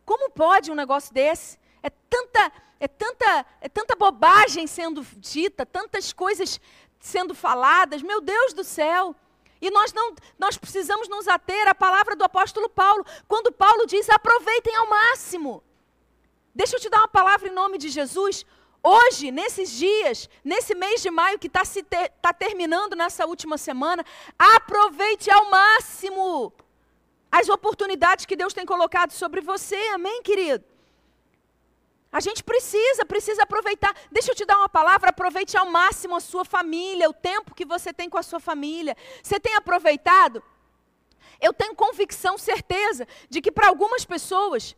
Como 0.05 0.29
pode 0.31 0.71
um 0.71 0.75
negócio 0.75 1.13
desse? 1.13 1.59
É 1.81 1.89
tanta, 1.89 2.51
é 2.79 2.87
tanta, 2.87 3.45
é 3.61 3.69
tanta 3.69 3.95
bobagem 3.95 4.67
sendo 4.67 5.05
dita, 5.17 5.65
tantas 5.65 6.13
coisas 6.13 6.59
sendo 6.99 7.33
faladas, 7.33 8.01
meu 8.01 8.21
Deus 8.21 8.53
do 8.53 8.63
céu. 8.63 9.15
E 9.61 9.69
nós 9.71 9.93
não, 9.93 10.15
nós 10.37 10.57
precisamos 10.57 11.07
nos 11.07 11.27
ater 11.27 11.67
à 11.67 11.75
palavra 11.75 12.15
do 12.15 12.23
apóstolo 12.23 12.69
Paulo, 12.69 13.05
quando 13.27 13.51
Paulo 13.51 13.85
diz: 13.85 14.09
aproveitem 14.09 14.75
ao 14.75 14.89
máximo. 14.89 15.63
Deixa 16.53 16.75
eu 16.75 16.79
te 16.79 16.89
dar 16.89 16.99
uma 16.99 17.07
palavra 17.07 17.47
em 17.47 17.51
nome 17.51 17.77
de 17.77 17.89
Jesus. 17.89 18.45
Hoje, 18.83 19.31
nesses 19.31 19.71
dias, 19.71 20.29
nesse 20.43 20.73
mês 20.73 21.01
de 21.01 21.09
maio 21.09 21.39
que 21.39 21.47
está 21.47 21.61
ter, 21.65 22.09
tá 22.21 22.31
terminando 22.31 22.95
nessa 22.95 23.25
última 23.25 23.57
semana, 23.57 24.05
aproveite 24.37 25.29
ao 25.29 25.49
máximo 25.49 26.53
as 27.31 27.49
oportunidades 27.49 28.25
que 28.25 28.35
Deus 28.35 28.53
tem 28.53 28.65
colocado 28.65 29.11
sobre 29.11 29.41
você. 29.41 29.75
Amém, 29.89 30.21
querido? 30.23 30.63
A 32.17 32.19
gente 32.19 32.43
precisa, 32.43 33.05
precisa 33.05 33.43
aproveitar. 33.43 33.95
Deixa 34.11 34.31
eu 34.31 34.35
te 34.35 34.43
dar 34.43 34.57
uma 34.57 34.67
palavra, 34.67 35.11
aproveite 35.11 35.55
ao 35.55 35.67
máximo 35.69 36.15
a 36.15 36.19
sua 36.19 36.43
família, 36.43 37.07
o 37.07 37.13
tempo 37.13 37.53
que 37.53 37.63
você 37.63 37.93
tem 37.93 38.09
com 38.09 38.17
a 38.17 38.23
sua 38.23 38.39
família. 38.39 38.97
Você 39.21 39.39
tem 39.39 39.53
aproveitado? 39.53 40.41
Eu 41.39 41.53
tenho 41.53 41.75
convicção, 41.75 42.35
certeza, 42.35 43.07
de 43.29 43.39
que 43.39 43.51
para 43.51 43.67
algumas 43.67 44.03
pessoas, 44.03 44.75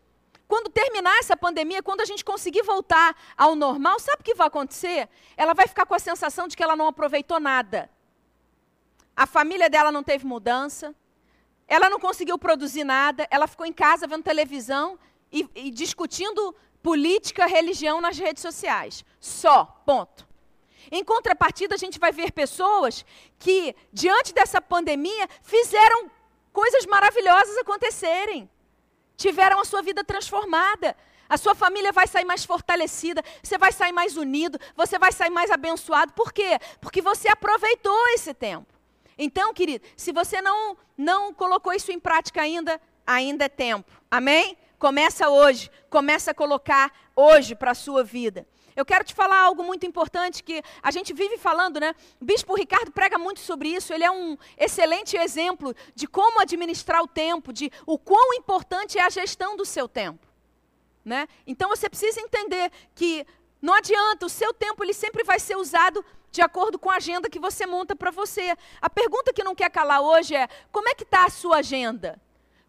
quando 0.49 0.69
terminar 0.69 1.17
essa 1.19 1.37
pandemia, 1.37 1.81
quando 1.81 2.01
a 2.01 2.05
gente 2.05 2.25
conseguir 2.25 2.61
voltar 2.61 3.15
ao 3.37 3.55
normal, 3.55 4.01
sabe 4.01 4.19
o 4.19 4.25
que 4.25 4.35
vai 4.35 4.47
acontecer? 4.47 5.07
Ela 5.37 5.53
vai 5.53 5.65
ficar 5.65 5.85
com 5.85 5.95
a 5.95 5.99
sensação 5.99 6.45
de 6.45 6.57
que 6.57 6.63
ela 6.63 6.75
não 6.75 6.89
aproveitou 6.89 7.39
nada. 7.39 7.89
A 9.15 9.25
família 9.25 9.69
dela 9.69 9.93
não 9.93 10.03
teve 10.03 10.25
mudança, 10.25 10.93
ela 11.69 11.89
não 11.89 12.01
conseguiu 12.01 12.37
produzir 12.37 12.83
nada, 12.83 13.25
ela 13.31 13.47
ficou 13.47 13.65
em 13.65 13.71
casa 13.71 14.05
vendo 14.05 14.23
televisão 14.23 14.99
e, 15.31 15.47
e 15.55 15.71
discutindo 15.71 16.53
política, 16.81 17.45
religião 17.45 18.01
nas 18.01 18.17
redes 18.17 18.41
sociais. 18.41 19.03
Só, 19.19 19.81
ponto. 19.85 20.27
Em 20.91 21.03
contrapartida, 21.03 21.75
a 21.75 21.77
gente 21.77 21.99
vai 21.99 22.11
ver 22.11 22.31
pessoas 22.31 23.05
que, 23.37 23.75
diante 23.93 24.33
dessa 24.33 24.61
pandemia, 24.61 25.27
fizeram 25.43 26.09
coisas 26.51 26.85
maravilhosas 26.85 27.57
acontecerem. 27.57 28.49
Tiveram 29.15 29.59
a 29.59 29.65
sua 29.65 29.81
vida 29.81 30.03
transformada. 30.03 30.95
A 31.29 31.37
sua 31.37 31.53
família 31.53 31.91
vai 31.91 32.07
sair 32.07 32.25
mais 32.25 32.43
fortalecida, 32.43 33.23
você 33.43 33.55
vai 33.55 33.71
sair 33.71 33.91
mais 33.91 34.17
unido, 34.17 34.59
você 34.75 34.97
vai 34.97 35.11
sair 35.11 35.29
mais 35.29 35.51
abençoado. 35.51 36.11
Por 36.13 36.33
quê? 36.33 36.57
Porque 36.81 37.03
você 37.03 37.29
aproveitou 37.29 38.07
esse 38.15 38.33
tempo. 38.33 38.73
Então, 39.15 39.53
querido, 39.53 39.85
se 39.95 40.11
você 40.11 40.41
não 40.41 40.75
não 40.97 41.33
colocou 41.33 41.71
isso 41.71 41.91
em 41.91 41.99
prática 41.99 42.41
ainda, 42.41 42.81
ainda 43.05 43.45
é 43.45 43.49
tempo. 43.49 43.91
Amém? 44.09 44.57
Começa 44.79 45.29
hoje, 45.29 45.69
começa 45.89 46.31
a 46.31 46.33
colocar 46.33 46.89
hoje 47.13 47.53
para 47.53 47.71
a 47.71 47.75
sua 47.75 48.01
vida. 48.01 48.47
Eu 48.77 48.85
quero 48.85 49.03
te 49.03 49.13
falar 49.13 49.41
algo 49.41 49.61
muito 49.61 49.85
importante 49.85 50.41
que 50.41 50.63
a 50.81 50.89
gente 50.89 51.13
vive 51.13 51.37
falando, 51.37 51.81
né? 51.81 51.93
O 52.21 52.23
Bispo 52.23 52.55
Ricardo 52.55 52.89
prega 52.89 53.17
muito 53.17 53.41
sobre 53.41 53.67
isso. 53.67 53.93
Ele 53.93 54.05
é 54.05 54.09
um 54.09 54.37
excelente 54.57 55.17
exemplo 55.17 55.75
de 55.93 56.07
como 56.07 56.39
administrar 56.39 57.03
o 57.03 57.07
tempo, 57.07 57.51
de 57.51 57.69
o 57.85 57.99
quão 57.99 58.33
importante 58.35 58.97
é 58.97 59.01
a 59.01 59.09
gestão 59.09 59.57
do 59.57 59.65
seu 59.65 59.85
tempo, 59.85 60.25
né? 61.03 61.27
Então 61.45 61.67
você 61.67 61.89
precisa 61.89 62.21
entender 62.21 62.71
que 62.95 63.27
não 63.61 63.73
adianta, 63.73 64.27
o 64.27 64.29
seu 64.29 64.53
tempo 64.53 64.81
ele 64.81 64.93
sempre 64.93 65.25
vai 65.25 65.41
ser 65.41 65.57
usado 65.57 66.05
de 66.31 66.41
acordo 66.41 66.79
com 66.79 66.89
a 66.89 66.95
agenda 66.95 67.29
que 67.29 67.37
você 67.37 67.65
monta 67.65 67.97
para 67.97 68.11
você. 68.11 68.55
A 68.81 68.89
pergunta 68.89 69.33
que 69.33 69.43
não 69.43 69.53
quer 69.53 69.69
calar 69.69 69.99
hoje 69.99 70.37
é: 70.37 70.47
como 70.71 70.87
é 70.87 70.95
que 70.95 71.03
está 71.03 71.25
a 71.25 71.29
sua 71.29 71.57
agenda? 71.57 72.17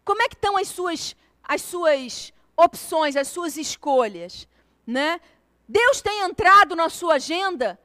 Como 0.03 0.21
é 0.21 0.27
que 0.27 0.35
estão 0.35 0.57
as 0.57 0.67
suas 0.67 1.15
as 1.43 1.61
suas 1.61 2.33
opções, 2.55 3.15
as 3.15 3.27
suas 3.27 3.57
escolhas, 3.57 4.47
né? 4.85 5.19
Deus 5.67 6.01
tem 6.01 6.21
entrado 6.21 6.75
na 6.75 6.89
sua 6.89 7.15
agenda? 7.15 7.79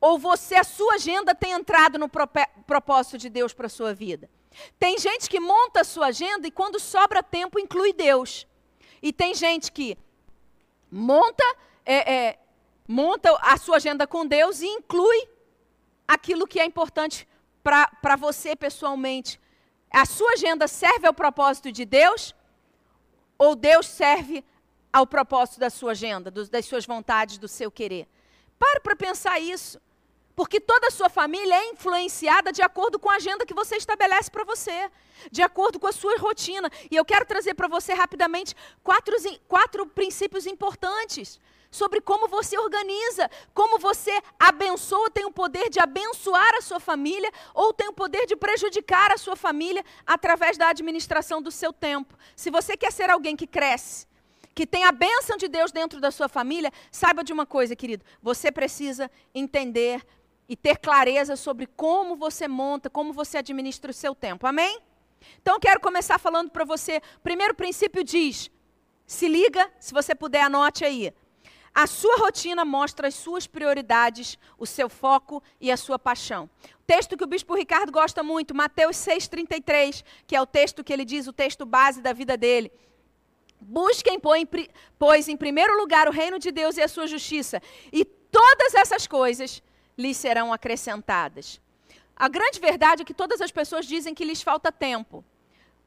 Ou 0.00 0.18
você, 0.18 0.56
a 0.56 0.64
sua 0.64 0.94
agenda, 0.94 1.34
tem 1.34 1.52
entrado 1.52 1.96
no 1.98 2.08
propósito 2.08 3.16
de 3.16 3.28
Deus 3.28 3.52
para 3.54 3.68
sua 3.68 3.94
vida? 3.94 4.28
Tem 4.78 4.98
gente 4.98 5.30
que 5.30 5.38
monta 5.38 5.82
a 5.82 5.84
sua 5.84 6.06
agenda 6.06 6.46
e 6.46 6.50
quando 6.50 6.80
sobra 6.80 7.22
tempo 7.22 7.58
inclui 7.58 7.92
Deus. 7.92 8.46
E 9.00 9.12
tem 9.12 9.34
gente 9.34 9.70
que 9.70 9.96
monta, 10.90 11.44
é, 11.86 12.12
é, 12.12 12.38
monta 12.86 13.30
a 13.40 13.56
sua 13.56 13.76
agenda 13.76 14.06
com 14.06 14.26
Deus 14.26 14.60
e 14.60 14.66
inclui 14.66 15.28
aquilo 16.06 16.46
que 16.46 16.60
é 16.60 16.64
importante 16.64 17.26
para 17.62 18.16
você 18.16 18.56
pessoalmente. 18.56 19.40
A 19.90 20.04
sua 20.04 20.32
agenda 20.32 20.66
serve 20.66 21.06
ao 21.06 21.14
propósito 21.14 21.70
de 21.70 21.84
Deus? 21.84 22.34
Ou 23.44 23.56
Deus 23.56 23.86
serve 23.86 24.44
ao 24.92 25.04
propósito 25.04 25.58
da 25.58 25.68
sua 25.68 25.90
agenda, 25.90 26.30
dos, 26.30 26.48
das 26.48 26.64
suas 26.64 26.86
vontades, 26.86 27.38
do 27.38 27.48
seu 27.48 27.72
querer. 27.72 28.06
Pare 28.56 28.78
para 28.78 28.94
pensar 28.94 29.40
isso. 29.40 29.80
Porque 30.36 30.60
toda 30.60 30.86
a 30.86 30.90
sua 30.92 31.08
família 31.08 31.52
é 31.52 31.70
influenciada 31.70 32.52
de 32.52 32.62
acordo 32.62 33.00
com 33.00 33.10
a 33.10 33.16
agenda 33.16 33.44
que 33.44 33.52
você 33.52 33.74
estabelece 33.74 34.30
para 34.30 34.44
você, 34.44 34.88
de 35.32 35.42
acordo 35.42 35.80
com 35.80 35.88
a 35.88 35.92
sua 35.92 36.16
rotina. 36.18 36.70
E 36.88 36.94
eu 36.94 37.04
quero 37.04 37.26
trazer 37.26 37.54
para 37.54 37.66
você 37.66 37.92
rapidamente 37.92 38.54
quatro, 38.80 39.16
quatro 39.48 39.86
princípios 39.88 40.46
importantes 40.46 41.40
sobre 41.72 42.02
como 42.02 42.28
você 42.28 42.56
organiza, 42.58 43.28
como 43.54 43.78
você 43.78 44.22
abençoa, 44.38 45.10
tem 45.10 45.24
o 45.24 45.32
poder 45.32 45.70
de 45.70 45.80
abençoar 45.80 46.54
a 46.54 46.60
sua 46.60 46.78
família 46.78 47.32
ou 47.54 47.72
tem 47.72 47.88
o 47.88 47.92
poder 47.94 48.26
de 48.26 48.36
prejudicar 48.36 49.10
a 49.10 49.16
sua 49.16 49.34
família 49.34 49.82
através 50.06 50.58
da 50.58 50.68
administração 50.68 51.40
do 51.40 51.50
seu 51.50 51.72
tempo. 51.72 52.14
Se 52.36 52.50
você 52.50 52.76
quer 52.76 52.92
ser 52.92 53.08
alguém 53.08 53.34
que 53.34 53.46
cresce, 53.46 54.06
que 54.54 54.66
tem 54.66 54.84
a 54.84 54.92
bênção 54.92 55.38
de 55.38 55.48
Deus 55.48 55.72
dentro 55.72 55.98
da 55.98 56.10
sua 56.10 56.28
família, 56.28 56.70
saiba 56.90 57.24
de 57.24 57.32
uma 57.32 57.46
coisa, 57.46 57.74
querido: 57.74 58.04
você 58.20 58.52
precisa 58.52 59.10
entender 59.34 60.04
e 60.46 60.54
ter 60.54 60.76
clareza 60.76 61.36
sobre 61.36 61.66
como 61.66 62.16
você 62.16 62.46
monta, 62.46 62.90
como 62.90 63.14
você 63.14 63.38
administra 63.38 63.90
o 63.90 63.94
seu 63.94 64.14
tempo. 64.14 64.46
Amém? 64.46 64.78
Então, 65.40 65.58
quero 65.58 65.80
começar 65.80 66.18
falando 66.18 66.50
para 66.50 66.64
você. 66.64 67.00
Primeiro 67.22 67.54
princípio 67.54 68.04
diz: 68.04 68.50
se 69.06 69.26
liga, 69.26 69.70
se 69.80 69.94
você 69.94 70.14
puder, 70.14 70.42
anote 70.42 70.84
aí. 70.84 71.14
A 71.74 71.86
sua 71.86 72.16
rotina 72.16 72.64
mostra 72.64 73.08
as 73.08 73.14
suas 73.14 73.46
prioridades, 73.46 74.38
o 74.58 74.66
seu 74.66 74.90
foco 74.90 75.42
e 75.58 75.70
a 75.70 75.76
sua 75.76 75.98
paixão. 75.98 76.50
Texto 76.86 77.16
que 77.16 77.24
o 77.24 77.26
bispo 77.26 77.54
Ricardo 77.54 77.90
gosta 77.90 78.22
muito, 78.22 78.54
Mateus 78.54 78.96
6,33, 78.96 80.04
que 80.26 80.36
é 80.36 80.40
o 80.40 80.46
texto 80.46 80.84
que 80.84 80.92
ele 80.92 81.04
diz, 81.04 81.26
o 81.26 81.32
texto 81.32 81.64
base 81.64 82.02
da 82.02 82.12
vida 82.12 82.36
dele. 82.36 82.70
Busquem, 83.58 84.20
pois, 84.98 85.28
em 85.28 85.36
primeiro 85.36 85.76
lugar 85.78 86.08
o 86.08 86.12
reino 86.12 86.38
de 86.38 86.50
Deus 86.50 86.76
e 86.76 86.82
a 86.82 86.88
sua 86.88 87.06
justiça, 87.06 87.62
e 87.90 88.04
todas 88.04 88.74
essas 88.74 89.06
coisas 89.06 89.62
lhes 89.96 90.16
serão 90.16 90.52
acrescentadas. 90.52 91.60
A 92.14 92.28
grande 92.28 92.60
verdade 92.60 93.02
é 93.02 93.04
que 93.04 93.14
todas 93.14 93.40
as 93.40 93.50
pessoas 93.50 93.86
dizem 93.86 94.14
que 94.14 94.24
lhes 94.24 94.42
falta 94.42 94.70
tempo. 94.70 95.24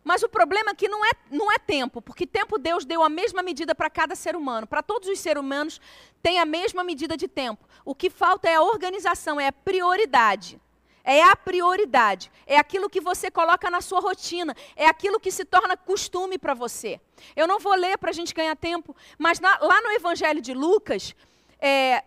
Mas 0.05 0.21
o 0.21 0.29
problema 0.29 0.69
é 0.69 0.75
que 0.75 0.87
não 0.87 1.03
é, 1.03 1.09
não 1.31 1.51
é 1.51 1.57
tempo, 1.57 1.99
porque 1.99 2.27
tempo 2.27 2.59
Deus 2.59 2.85
deu 2.85 3.01
a 3.01 3.09
mesma 3.09 3.41
medida 3.41 3.73
para 3.73 3.89
cada 3.89 4.15
ser 4.15 4.35
humano. 4.35 4.67
Para 4.67 4.83
todos 4.83 5.09
os 5.09 5.19
seres 5.19 5.41
humanos 5.41 5.81
tem 6.21 6.37
a 6.37 6.45
mesma 6.45 6.83
medida 6.83 7.17
de 7.17 7.27
tempo. 7.27 7.67
O 7.83 7.95
que 7.95 8.11
falta 8.11 8.47
é 8.47 8.53
a 8.53 8.61
organização, 8.61 9.41
é 9.41 9.47
a 9.47 9.51
prioridade. 9.51 10.61
É 11.03 11.23
a 11.23 11.35
prioridade. 11.35 12.31
É 12.45 12.55
aquilo 12.55 12.87
que 12.87 13.01
você 13.01 13.31
coloca 13.31 13.67
na 13.71 13.81
sua 13.81 13.99
rotina. 13.99 14.55
É 14.75 14.85
aquilo 14.85 15.19
que 15.19 15.31
se 15.31 15.43
torna 15.43 15.75
costume 15.75 16.37
para 16.37 16.53
você. 16.53 17.01
Eu 17.35 17.47
não 17.47 17.57
vou 17.57 17.73
ler 17.73 17.97
para 17.97 18.11
a 18.11 18.13
gente 18.13 18.31
ganhar 18.31 18.55
tempo, 18.55 18.95
mas 19.17 19.39
na, 19.39 19.57
lá 19.59 19.81
no 19.81 19.89
Evangelho 19.89 20.39
de 20.39 20.53
Lucas, 20.53 21.15
é, 21.59 22.03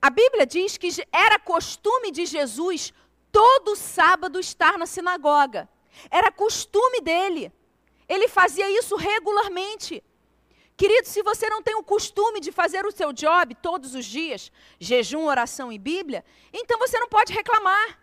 a 0.00 0.08
Bíblia 0.08 0.46
diz 0.46 0.76
que 0.76 0.88
era 1.10 1.36
costume 1.36 2.12
de 2.12 2.26
Jesus 2.26 2.94
todo 3.32 3.74
sábado 3.74 4.38
estar 4.38 4.78
na 4.78 4.86
sinagoga. 4.86 5.68
Era 6.10 6.30
costume 6.30 7.00
dele. 7.00 7.52
Ele 8.08 8.28
fazia 8.28 8.68
isso 8.78 8.96
regularmente. 8.96 10.02
Querido, 10.76 11.06
se 11.06 11.22
você 11.22 11.48
não 11.48 11.62
tem 11.62 11.76
o 11.76 11.84
costume 11.84 12.40
de 12.40 12.50
fazer 12.50 12.84
o 12.84 12.90
seu 12.90 13.12
job 13.12 13.54
todos 13.56 13.94
os 13.94 14.04
dias, 14.04 14.50
jejum, 14.78 15.24
oração 15.26 15.72
e 15.72 15.78
Bíblia, 15.78 16.24
então 16.52 16.78
você 16.78 16.98
não 16.98 17.08
pode 17.08 17.32
reclamar. 17.32 18.00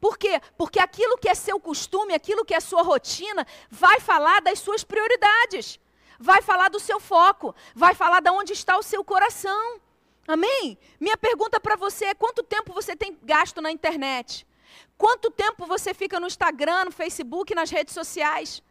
Por 0.00 0.18
quê? 0.18 0.40
Porque 0.56 0.80
aquilo 0.80 1.18
que 1.18 1.28
é 1.28 1.34
seu 1.34 1.60
costume, 1.60 2.14
aquilo 2.14 2.44
que 2.44 2.54
é 2.54 2.58
sua 2.60 2.82
rotina, 2.82 3.46
vai 3.70 4.00
falar 4.00 4.40
das 4.40 4.58
suas 4.58 4.82
prioridades, 4.82 5.78
vai 6.18 6.42
falar 6.42 6.68
do 6.68 6.80
seu 6.80 6.98
foco, 6.98 7.54
vai 7.74 7.94
falar 7.94 8.20
de 8.20 8.30
onde 8.30 8.52
está 8.52 8.76
o 8.76 8.82
seu 8.82 9.04
coração. 9.04 9.80
Amém? 10.26 10.78
Minha 10.98 11.16
pergunta 11.16 11.60
para 11.60 11.76
você 11.76 12.06
é: 12.06 12.14
quanto 12.14 12.42
tempo 12.42 12.72
você 12.72 12.96
tem 12.96 13.16
gasto 13.22 13.60
na 13.60 13.70
internet? 13.70 14.46
Quanto 14.96 15.30
tempo 15.30 15.66
você 15.66 15.94
fica 15.94 16.20
no 16.20 16.26
Instagram, 16.26 16.86
no 16.86 16.92
Facebook, 16.92 17.54
nas 17.54 17.70
redes 17.70 17.94
sociais? 17.94 18.62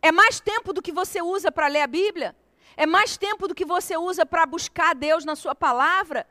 É 0.00 0.10
mais 0.10 0.40
tempo 0.40 0.72
do 0.72 0.82
que 0.82 0.90
você 0.90 1.22
usa 1.22 1.52
para 1.52 1.68
ler 1.68 1.82
a 1.82 1.86
Bíblia? 1.86 2.34
É 2.76 2.86
mais 2.86 3.16
tempo 3.16 3.46
do 3.46 3.54
que 3.54 3.64
você 3.64 3.96
usa 3.96 4.24
para 4.24 4.46
buscar 4.46 4.94
Deus 4.94 5.24
na 5.24 5.36
sua 5.36 5.54
palavra? 5.54 6.26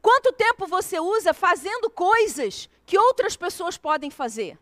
Quanto 0.00 0.32
tempo 0.32 0.66
você 0.66 1.00
usa 1.00 1.32
fazendo 1.32 1.88
coisas 1.88 2.68
que 2.84 2.98
outras 2.98 3.36
pessoas 3.36 3.78
podem 3.78 4.10
fazer? 4.10 4.58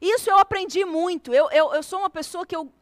Isso 0.00 0.28
eu 0.30 0.38
aprendi 0.38 0.84
muito. 0.84 1.32
Eu, 1.32 1.50
eu, 1.50 1.74
eu 1.74 1.82
sou 1.82 2.00
uma 2.00 2.10
pessoa 2.10 2.46
que 2.46 2.56
eu, 2.56 2.72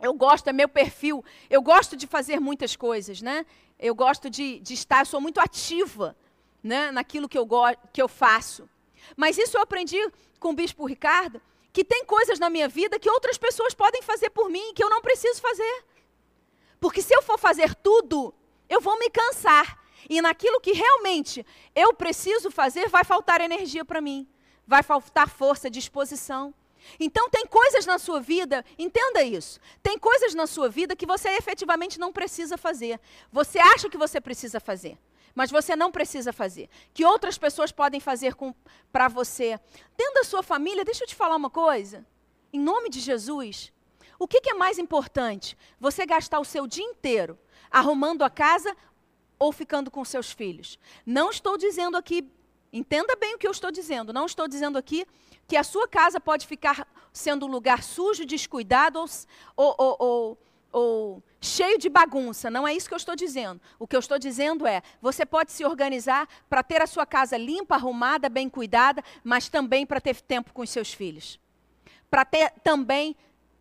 eu 0.00 0.12
gosto, 0.12 0.48
é 0.48 0.52
meu 0.52 0.68
perfil. 0.68 1.24
Eu 1.48 1.62
gosto 1.62 1.96
de 1.96 2.06
fazer 2.06 2.38
muitas 2.38 2.76
coisas, 2.76 3.22
né? 3.22 3.46
Eu 3.78 3.94
gosto 3.94 4.28
de, 4.28 4.60
de 4.60 4.74
estar, 4.74 5.00
eu 5.00 5.06
sou 5.06 5.20
muito 5.20 5.40
ativa 5.40 6.14
né, 6.62 6.90
naquilo 6.90 7.28
que 7.28 7.38
eu, 7.38 7.46
que 7.92 8.02
eu 8.02 8.08
faço. 8.08 8.68
Mas 9.16 9.38
isso 9.38 9.56
eu 9.56 9.62
aprendi 9.62 9.98
com 10.38 10.50
o 10.50 10.54
Bispo 10.54 10.86
Ricardo, 10.86 11.40
que 11.72 11.84
tem 11.84 12.04
coisas 12.04 12.38
na 12.38 12.50
minha 12.50 12.68
vida 12.68 12.98
que 12.98 13.10
outras 13.10 13.38
pessoas 13.38 13.74
podem 13.74 14.02
fazer 14.02 14.30
por 14.30 14.50
mim 14.50 14.72
que 14.74 14.82
eu 14.82 14.90
não 14.90 15.00
preciso 15.00 15.40
fazer. 15.40 15.84
Porque 16.80 17.02
se 17.02 17.14
eu 17.14 17.22
for 17.22 17.38
fazer 17.38 17.74
tudo, 17.74 18.34
eu 18.68 18.80
vou 18.80 18.98
me 18.98 19.10
cansar. 19.10 19.78
E 20.08 20.20
naquilo 20.22 20.60
que 20.60 20.72
realmente 20.72 21.44
eu 21.74 21.92
preciso 21.92 22.50
fazer, 22.50 22.88
vai 22.88 23.04
faltar 23.04 23.40
energia 23.40 23.84
para 23.84 24.00
mim, 24.00 24.26
vai 24.66 24.82
faltar 24.82 25.28
força, 25.28 25.70
disposição. 25.70 26.54
Então, 26.98 27.28
tem 27.28 27.46
coisas 27.46 27.84
na 27.84 27.98
sua 27.98 28.20
vida, 28.20 28.64
entenda 28.78 29.22
isso. 29.22 29.60
Tem 29.82 29.98
coisas 29.98 30.34
na 30.34 30.46
sua 30.46 30.68
vida 30.68 30.96
que 30.96 31.04
você 31.04 31.28
efetivamente 31.30 32.00
não 32.00 32.10
precisa 32.10 32.56
fazer. 32.56 32.98
Você 33.30 33.58
acha 33.58 33.90
que 33.90 33.98
você 33.98 34.20
precisa 34.20 34.58
fazer, 34.58 34.98
mas 35.34 35.50
você 35.50 35.76
não 35.76 35.90
precisa 35.90 36.32
fazer. 36.32 36.68
Que 36.92 37.04
outras 37.04 37.38
pessoas 37.38 37.72
podem 37.72 38.00
fazer 38.00 38.34
para 38.92 39.08
você. 39.08 39.58
Dentro 39.96 40.14
da 40.14 40.24
sua 40.24 40.42
família, 40.42 40.84
deixa 40.84 41.04
eu 41.04 41.08
te 41.08 41.14
falar 41.14 41.36
uma 41.36 41.50
coisa. 41.50 42.06
Em 42.52 42.60
nome 42.60 42.90
de 42.90 43.00
Jesus, 43.00 43.72
o 44.18 44.28
que, 44.28 44.40
que 44.40 44.50
é 44.50 44.54
mais 44.54 44.78
importante? 44.78 45.56
Você 45.78 46.04
gastar 46.04 46.40
o 46.40 46.44
seu 46.44 46.66
dia 46.66 46.84
inteiro 46.84 47.38
arrumando 47.70 48.22
a 48.22 48.30
casa 48.30 48.76
ou 49.38 49.52
ficando 49.52 49.90
com 49.90 50.04
seus 50.04 50.30
filhos? 50.30 50.78
Não 51.06 51.30
estou 51.30 51.56
dizendo 51.56 51.96
aqui, 51.96 52.30
entenda 52.72 53.16
bem 53.16 53.34
o 53.34 53.38
que 53.38 53.46
eu 53.46 53.50
estou 53.50 53.70
dizendo, 53.70 54.12
não 54.12 54.26
estou 54.26 54.46
dizendo 54.46 54.76
aqui 54.76 55.06
que 55.46 55.56
a 55.56 55.64
sua 55.64 55.88
casa 55.88 56.20
pode 56.20 56.46
ficar 56.46 56.86
sendo 57.12 57.46
um 57.46 57.48
lugar 57.48 57.82
sujo, 57.82 58.26
descuidado 58.26 58.98
ou, 58.98 59.08
ou, 59.56 59.74
ou, 59.78 59.96
ou, 59.98 60.38
ou 60.72 61.22
cheio 61.40 61.78
de 61.78 61.88
bagunça. 61.88 62.50
Não 62.50 62.66
é 62.66 62.74
isso 62.74 62.88
que 62.88 62.94
eu 62.94 62.98
estou 62.98 63.16
dizendo. 63.16 63.60
O 63.78 63.86
que 63.86 63.96
eu 63.96 64.00
estou 64.00 64.18
dizendo 64.18 64.66
é: 64.66 64.82
você 65.00 65.26
pode 65.26 65.52
se 65.52 65.64
organizar 65.64 66.28
para 66.48 66.62
ter 66.62 66.82
a 66.82 66.86
sua 66.86 67.06
casa 67.06 67.36
limpa, 67.36 67.74
arrumada, 67.74 68.28
bem 68.28 68.48
cuidada, 68.48 69.02
mas 69.24 69.48
também 69.48 69.86
para 69.86 70.00
ter 70.00 70.20
tempo 70.20 70.52
com 70.52 70.62
os 70.62 70.70
seus 70.70 70.92
filhos. 70.92 71.38
Para 72.10 72.24
ter 72.24 72.50
também 72.62 73.16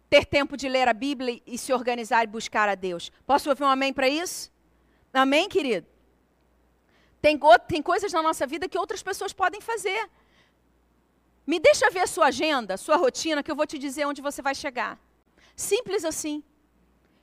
ter 0.09 0.25
tempo 0.25 0.57
de 0.57 0.67
ler 0.67 0.87
a 0.87 0.93
Bíblia 0.93 1.41
e 1.45 1.57
se 1.57 1.71
organizar 1.71 2.23
e 2.23 2.27
buscar 2.27 2.67
a 2.67 2.75
Deus. 2.75 3.11
Posso 3.25 3.49
ouvir 3.49 3.63
um 3.63 3.67
amém 3.67 3.93
para 3.93 4.09
isso? 4.09 4.51
Amém, 5.13 5.47
querido? 5.47 5.87
Tem, 7.21 7.39
tem 7.67 7.81
coisas 7.81 8.11
na 8.11 8.21
nossa 8.21 8.47
vida 8.47 8.67
que 8.67 8.77
outras 8.77 9.03
pessoas 9.03 9.33
podem 9.33 9.61
fazer. 9.61 10.09
Me 11.45 11.59
deixa 11.59 11.89
ver 11.89 12.01
a 12.01 12.07
sua 12.07 12.27
agenda, 12.27 12.77
sua 12.77 12.95
rotina, 12.95 13.43
que 13.43 13.51
eu 13.51 13.55
vou 13.55 13.67
te 13.67 13.77
dizer 13.77 14.05
onde 14.05 14.21
você 14.21 14.41
vai 14.41 14.55
chegar. 14.55 14.99
Simples 15.55 16.05
assim. 16.05 16.43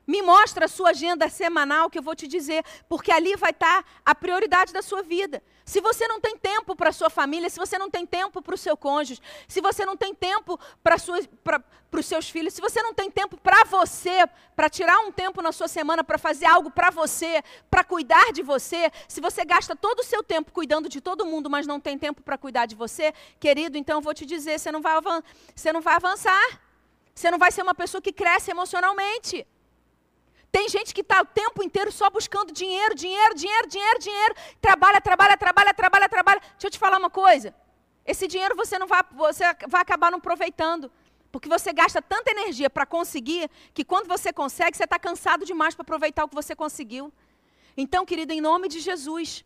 Me 0.07 0.23
mostra 0.23 0.67
a 0.67 0.69
sua 0.69 0.91
agenda 0.91 1.29
semanal 1.29 1.91
que 1.91 1.99
eu 1.99 2.03
vou 2.03 2.15
te 2.15 2.29
dizer, 2.29 2.65
porque 2.89 3.11
ali 3.11 3.35
vai 3.35 3.51
estar 3.51 3.85
a 4.05 4.15
prioridade 4.15 4.73
da 4.73 4.81
sua 4.81 5.03
vida. 5.03 5.43
Se 5.65 5.81
você 5.81 6.07
não 6.07 6.21
tem 6.21 6.39
tempo 6.39 6.77
para 6.77 6.91
a 6.91 6.93
sua 6.93 7.11
família, 7.11 7.51
se 7.51 7.59
você 7.59 7.77
não 7.77 7.91
tem 7.91 8.07
tempo 8.07 8.41
para 8.41 8.55
o 8.55 8.59
seu 8.59 8.77
cônjuge, 8.77 9.21
se 9.49 9.61
você 9.61 9.85
não 9.85 9.97
tem 9.97 10.15
tempo 10.15 10.61
para 10.81 10.95
os 11.93 12.07
seus 12.07 12.31
filhos, 12.31 12.55
se 12.55 12.61
você 12.61 12.81
não 12.85 12.95
tem 12.95 13.11
tempo 13.11 13.37
para 13.37 13.65
você, 13.65 14.29
para 14.55 14.71
tirar 14.71 15.01
um 15.01 15.11
tempo 15.11 15.43
na 15.43 15.51
sua 15.51 15.67
semana 15.67 16.05
para 16.05 16.19
fazer 16.19 16.47
algo 16.47 16.71
para 16.71 16.91
você, 16.91 17.43
para 17.69 17.83
cuidar 17.83 18.33
de 18.33 18.43
você, 18.43 18.93
se 19.09 19.21
você 19.21 19.45
gasta 19.45 19.75
todo 19.75 20.01
o 20.01 20.05
seu 20.05 20.23
tempo 20.23 20.53
cuidando 20.53 20.89
de 20.89 21.01
todo 21.01 21.27
mundo, 21.27 21.51
mas 21.51 21.67
não 21.67 21.81
tem 21.81 21.99
tempo 21.99 22.23
para 22.23 22.39
cuidar 22.39 22.67
de 22.67 22.77
você, 22.77 23.13
querido, 23.41 23.77
então 23.77 23.99
eu 23.99 24.03
vou 24.03 24.15
te 24.15 24.25
dizer, 24.25 24.61
você 24.61 24.71
não 24.71 24.81
vai, 24.81 24.95
você 25.53 25.73
não 25.73 25.81
vai 25.81 25.97
avançar. 25.97 26.61
Você 27.13 27.31
não 27.31 27.39
vai 27.39 27.51
ser 27.51 27.63
uma 27.63 27.75
pessoa 27.75 28.03
que 28.03 28.13
cresce 28.13 28.51
emocionalmente. 28.51 29.47
Tem 30.57 30.71
gente 30.71 30.95
que 30.95 31.03
está 31.03 31.21
o 31.21 31.27
tempo 31.27 31.63
inteiro 31.63 31.93
só 31.93 32.09
buscando 32.09 32.51
dinheiro, 32.51 32.95
dinheiro, 32.95 33.35
dinheiro, 33.35 33.69
dinheiro, 33.69 33.99
dinheiro. 33.99 34.35
Trabalha, 34.59 35.03
trabalha, 35.03 35.37
trabalha, 35.37 35.75
trabalha, 35.75 36.09
trabalha. 36.09 36.41
Deixa 36.41 36.69
eu 36.69 36.71
te 36.71 36.79
falar 36.79 36.97
uma 36.97 37.11
coisa. 37.11 37.55
Esse 38.07 38.27
dinheiro 38.27 38.57
você 38.57 38.79
não 38.79 38.87
vai, 38.87 39.03
você 39.13 39.45
vai 39.69 39.83
acabar 39.83 40.11
não 40.11 40.17
aproveitando. 40.17 40.91
Porque 41.31 41.47
você 41.47 41.75
gasta 41.75 42.01
tanta 42.01 42.31
energia 42.31 42.71
para 42.71 42.87
conseguir, 42.87 43.51
que 43.75 43.85
quando 43.85 44.09
você 44.09 44.33
consegue, 44.33 44.75
você 44.75 44.85
está 44.85 44.99
cansado 44.99 45.45
demais 45.45 45.75
para 45.75 45.83
aproveitar 45.83 46.25
o 46.25 46.29
que 46.31 46.35
você 46.35 46.57
conseguiu. 46.57 47.13
Então, 47.77 48.07
querido, 48.07 48.33
em 48.33 48.41
nome 48.41 48.67
de 48.67 48.81
Jesus, 48.81 49.45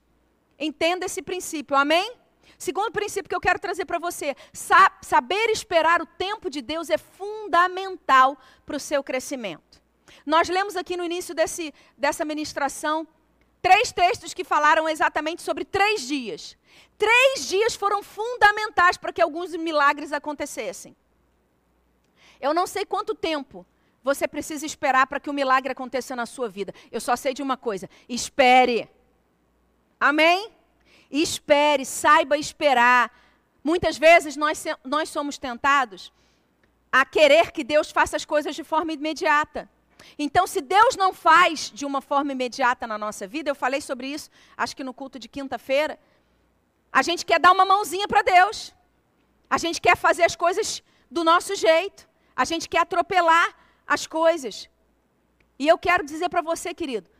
entenda 0.60 1.06
esse 1.06 1.22
princípio, 1.22 1.76
amém? 1.76 2.14
Segundo 2.56 2.92
princípio 2.92 3.28
que 3.28 3.34
eu 3.34 3.40
quero 3.40 3.58
trazer 3.58 3.84
para 3.84 3.98
você: 3.98 4.36
saber 5.02 5.50
esperar 5.50 6.00
o 6.00 6.06
tempo 6.06 6.48
de 6.48 6.62
Deus 6.62 6.88
é 6.88 6.96
fundamental 6.96 8.38
para 8.64 8.76
o 8.76 8.80
seu 8.80 9.02
crescimento. 9.02 9.80
Nós 10.24 10.48
lemos 10.48 10.76
aqui 10.76 10.96
no 10.96 11.04
início 11.04 11.34
desse, 11.34 11.74
dessa 11.96 12.24
ministração 12.24 13.06
três 13.62 13.92
textos 13.92 14.34
que 14.34 14.44
falaram 14.44 14.88
exatamente 14.88 15.42
sobre 15.42 15.64
três 15.64 16.02
dias. 16.02 16.56
Três 16.96 17.48
dias 17.48 17.74
foram 17.74 18.02
fundamentais 18.02 18.96
para 18.96 19.12
que 19.12 19.22
alguns 19.22 19.54
milagres 19.54 20.12
acontecessem. 20.12 20.96
Eu 22.40 22.54
não 22.54 22.66
sei 22.66 22.84
quanto 22.84 23.14
tempo 23.14 23.66
você 24.02 24.26
precisa 24.26 24.64
esperar 24.64 25.06
para 25.06 25.20
que 25.20 25.28
o 25.28 25.32
milagre 25.32 25.72
aconteça 25.72 26.16
na 26.16 26.26
sua 26.26 26.48
vida. 26.48 26.74
Eu 26.90 27.00
só 27.00 27.16
sei 27.16 27.34
de 27.34 27.42
uma 27.42 27.56
coisa: 27.56 27.88
espere. 28.08 28.88
Amém? 29.98 30.50
Espere, 31.10 31.84
saiba 31.84 32.38
esperar. 32.38 33.12
Muitas 33.62 33.98
vezes 33.98 34.36
nós, 34.36 34.64
nós 34.84 35.10
somos 35.10 35.36
tentados 35.36 36.12
a 36.90 37.04
querer 37.04 37.52
que 37.52 37.62
Deus 37.62 37.90
faça 37.90 38.16
as 38.16 38.24
coisas 38.24 38.56
de 38.56 38.64
forma 38.64 38.92
imediata. 38.92 39.68
Então, 40.18 40.46
se 40.46 40.60
Deus 40.60 40.96
não 40.96 41.12
faz 41.12 41.70
de 41.70 41.84
uma 41.84 42.00
forma 42.00 42.32
imediata 42.32 42.86
na 42.86 42.98
nossa 42.98 43.26
vida, 43.26 43.50
eu 43.50 43.54
falei 43.54 43.80
sobre 43.80 44.06
isso, 44.06 44.30
acho 44.56 44.76
que 44.76 44.84
no 44.84 44.94
culto 44.94 45.18
de 45.18 45.28
quinta-feira, 45.28 45.98
a 46.92 47.02
gente 47.02 47.24
quer 47.24 47.38
dar 47.38 47.52
uma 47.52 47.64
mãozinha 47.64 48.08
para 48.08 48.22
Deus. 48.22 48.74
A 49.48 49.58
gente 49.58 49.80
quer 49.80 49.96
fazer 49.96 50.24
as 50.24 50.36
coisas 50.36 50.82
do 51.10 51.24
nosso 51.24 51.54
jeito. 51.54 52.08
A 52.34 52.44
gente 52.44 52.68
quer 52.68 52.78
atropelar 52.78 53.54
as 53.86 54.06
coisas. 54.06 54.68
E 55.58 55.68
eu 55.68 55.76
quero 55.76 56.04
dizer 56.04 56.28
para 56.28 56.40
você, 56.40 56.72
querido, 56.72 57.10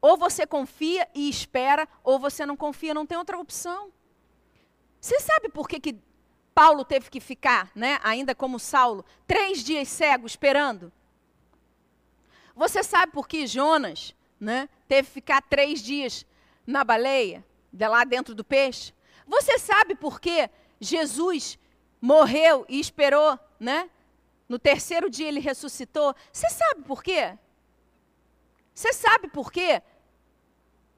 ou 0.00 0.16
você 0.16 0.46
confia 0.46 1.08
e 1.14 1.28
espera, 1.28 1.88
ou 2.02 2.18
você 2.18 2.46
não 2.46 2.56
confia, 2.56 2.94
não 2.94 3.06
tem 3.06 3.18
outra 3.18 3.38
opção. 3.38 3.92
Você 5.00 5.18
sabe 5.20 5.48
por 5.48 5.68
que, 5.68 5.80
que 5.80 5.98
Paulo 6.54 6.84
teve 6.84 7.10
que 7.10 7.20
ficar, 7.20 7.70
né, 7.74 7.98
ainda 8.02 8.34
como 8.34 8.58
Saulo, 8.58 9.04
três 9.26 9.64
dias 9.64 9.88
cego 9.88 10.26
esperando? 10.26 10.92
Você 12.54 12.82
sabe 12.82 13.12
por 13.12 13.26
que 13.28 13.46
Jonas 13.46 14.14
né, 14.38 14.68
teve 14.88 15.08
que 15.08 15.14
ficar 15.14 15.42
três 15.42 15.82
dias 15.82 16.26
na 16.66 16.84
baleia, 16.84 17.44
de 17.72 17.86
lá 17.86 18.04
dentro 18.04 18.34
do 18.34 18.44
peixe? 18.44 18.92
Você 19.26 19.58
sabe 19.58 19.94
por 19.94 20.20
que 20.20 20.50
Jesus 20.80 21.58
morreu 22.00 22.66
e 22.68 22.80
esperou, 22.80 23.38
né? 23.58 23.88
No 24.48 24.58
terceiro 24.58 25.08
dia 25.08 25.28
ele 25.28 25.38
ressuscitou. 25.38 26.14
Você 26.32 26.50
sabe 26.50 26.82
por 26.82 27.02
quê? 27.02 27.38
Você 28.74 28.92
sabe 28.92 29.28
por 29.28 29.52
quê? 29.52 29.80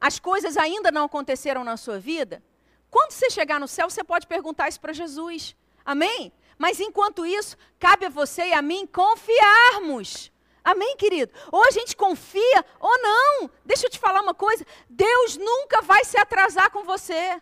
As 0.00 0.18
coisas 0.18 0.56
ainda 0.56 0.90
não 0.90 1.04
aconteceram 1.04 1.62
na 1.62 1.76
sua 1.76 1.98
vida? 1.98 2.42
Quando 2.90 3.12
você 3.12 3.28
chegar 3.30 3.60
no 3.60 3.68
céu, 3.68 3.90
você 3.90 4.02
pode 4.02 4.26
perguntar 4.26 4.68
isso 4.68 4.80
para 4.80 4.92
Jesus. 4.92 5.54
Amém? 5.84 6.32
Mas 6.56 6.80
enquanto 6.80 7.26
isso, 7.26 7.56
cabe 7.78 8.06
a 8.06 8.08
você 8.08 8.46
e 8.46 8.52
a 8.54 8.62
mim 8.62 8.86
confiarmos 8.86 10.31
Amém, 10.64 10.96
querido? 10.96 11.32
Ou 11.50 11.64
a 11.64 11.70
gente 11.70 11.96
confia 11.96 12.64
ou 12.78 12.98
não. 13.02 13.50
Deixa 13.64 13.86
eu 13.86 13.90
te 13.90 13.98
falar 13.98 14.20
uma 14.20 14.34
coisa: 14.34 14.64
Deus 14.88 15.36
nunca 15.36 15.82
vai 15.82 16.04
se 16.04 16.18
atrasar 16.18 16.70
com 16.70 16.84
você. 16.84 17.40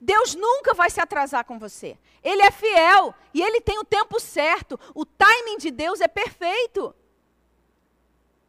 Deus 0.00 0.34
nunca 0.34 0.74
vai 0.74 0.90
se 0.90 1.00
atrasar 1.00 1.44
com 1.44 1.58
você. 1.58 1.98
Ele 2.22 2.42
é 2.42 2.50
fiel 2.50 3.14
e 3.32 3.42
ele 3.42 3.60
tem 3.60 3.78
o 3.78 3.84
tempo 3.84 4.20
certo. 4.20 4.78
O 4.94 5.04
timing 5.04 5.56
de 5.58 5.70
Deus 5.70 6.00
é 6.00 6.08
perfeito. 6.08 6.94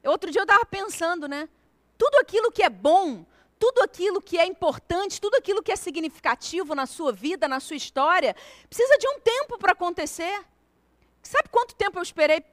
Outro 0.03 0.29
dia 0.29 0.41
eu 0.41 0.45
estava 0.45 0.65
pensando, 0.65 1.27
né? 1.27 1.49
Tudo 1.97 2.17
aquilo 2.17 2.51
que 2.51 2.61
é 2.61 2.69
bom, 2.69 3.25
tudo 3.57 3.81
aquilo 3.81 4.21
que 4.21 4.37
é 4.37 4.45
importante, 4.45 5.19
tudo 5.19 5.35
aquilo 5.35 5.63
que 5.63 5.71
é 5.71 5.75
significativo 5.75 6.75
na 6.75 6.85
sua 6.85 7.11
vida, 7.11 7.47
na 7.47 7.59
sua 7.59 7.75
história, 7.75 8.35
precisa 8.69 8.97
de 8.97 9.07
um 9.07 9.19
tempo 9.19 9.57
para 9.57 9.71
acontecer. 9.71 10.45
Sabe 11.23 11.49
quanto 11.49 11.73
tempo 11.73 11.97
eu 11.97 12.03
esperei 12.03 12.43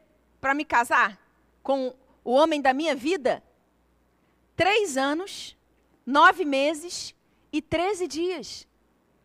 para 0.40 0.54
me 0.54 0.64
casar? 0.64 1.18
Com 1.62 1.94
o 2.25 2.33
homem 2.33 2.61
da 2.61 2.72
minha 2.72 2.94
vida? 2.94 3.42
Três 4.57 4.96
anos, 4.96 5.57
nove 6.05 6.44
meses 6.44 7.14
e 7.53 7.61
treze 7.61 8.07
dias. 8.07 8.66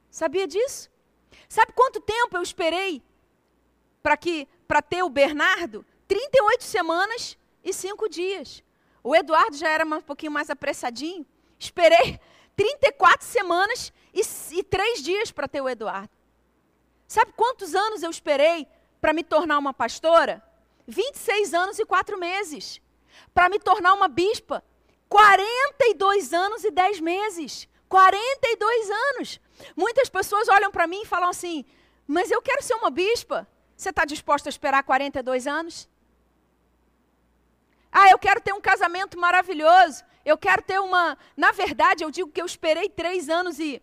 Sabia 0.09 0.47
disso? 0.47 0.89
Sabe 1.47 1.73
quanto 1.73 2.01
tempo 2.01 2.35
eu 2.35 2.41
esperei 2.41 3.01
para 4.01 4.17
que 4.17 4.47
para 4.67 4.81
ter 4.81 5.03
o 5.03 5.09
Bernardo? 5.09 5.85
38 6.07 6.63
semanas 6.63 7.37
e 7.63 7.73
cinco 7.73 8.09
dias. 8.09 8.63
O 9.03 9.15
Eduardo 9.15 9.55
já 9.55 9.69
era 9.69 9.85
um 9.85 10.01
pouquinho 10.01 10.31
mais 10.31 10.49
apressadinho. 10.49 11.25
Esperei 11.59 12.19
34 12.55 13.25
semanas 13.25 13.93
e, 14.13 14.21
e 14.57 14.63
três 14.63 15.01
dias 15.01 15.31
para 15.31 15.47
ter 15.47 15.61
o 15.61 15.69
Eduardo. 15.69 16.09
Sabe 17.07 17.31
quantos 17.33 17.73
anos 17.73 18.03
eu 18.03 18.09
esperei 18.09 18.67
para 18.99 19.13
me 19.13 19.23
tornar 19.23 19.57
uma 19.57 19.73
pastora? 19.73 20.43
26 20.87 21.53
anos 21.53 21.79
e 21.79 21.85
4 21.85 22.17
meses. 22.17 22.81
Para 23.33 23.49
me 23.49 23.59
tornar 23.59 23.93
uma 23.93 24.07
bispa, 24.07 24.63
42 25.09 26.33
anos 26.33 26.63
e 26.63 26.71
10 26.71 26.99
meses. 27.01 27.67
42 27.89 28.89
anos. 28.89 29.39
Muitas 29.75 30.09
pessoas 30.09 30.47
olham 30.47 30.71
para 30.71 30.87
mim 30.87 31.01
e 31.01 31.05
falam 31.05 31.29
assim: 31.29 31.65
Mas 32.05 32.31
eu 32.31 32.41
quero 32.41 32.61
ser 32.63 32.75
uma 32.75 32.89
bispa. 32.89 33.47
Você 33.75 33.89
está 33.89 34.05
disposta 34.05 34.49
a 34.49 34.51
esperar 34.51 34.83
42 34.83 35.47
anos? 35.47 35.87
Ah, 37.91 38.09
eu 38.09 38.19
quero 38.19 38.41
ter 38.41 38.53
um 38.53 38.61
casamento 38.61 39.17
maravilhoso. 39.17 40.03
Eu 40.25 40.37
quero 40.37 40.61
ter 40.61 40.79
uma. 40.79 41.17
Na 41.35 41.51
verdade, 41.51 42.03
eu 42.03 42.11
digo 42.11 42.31
que 42.31 42.41
eu 42.41 42.45
esperei 42.45 42.89
três 42.89 43.29
anos 43.29 43.59
e, 43.59 43.81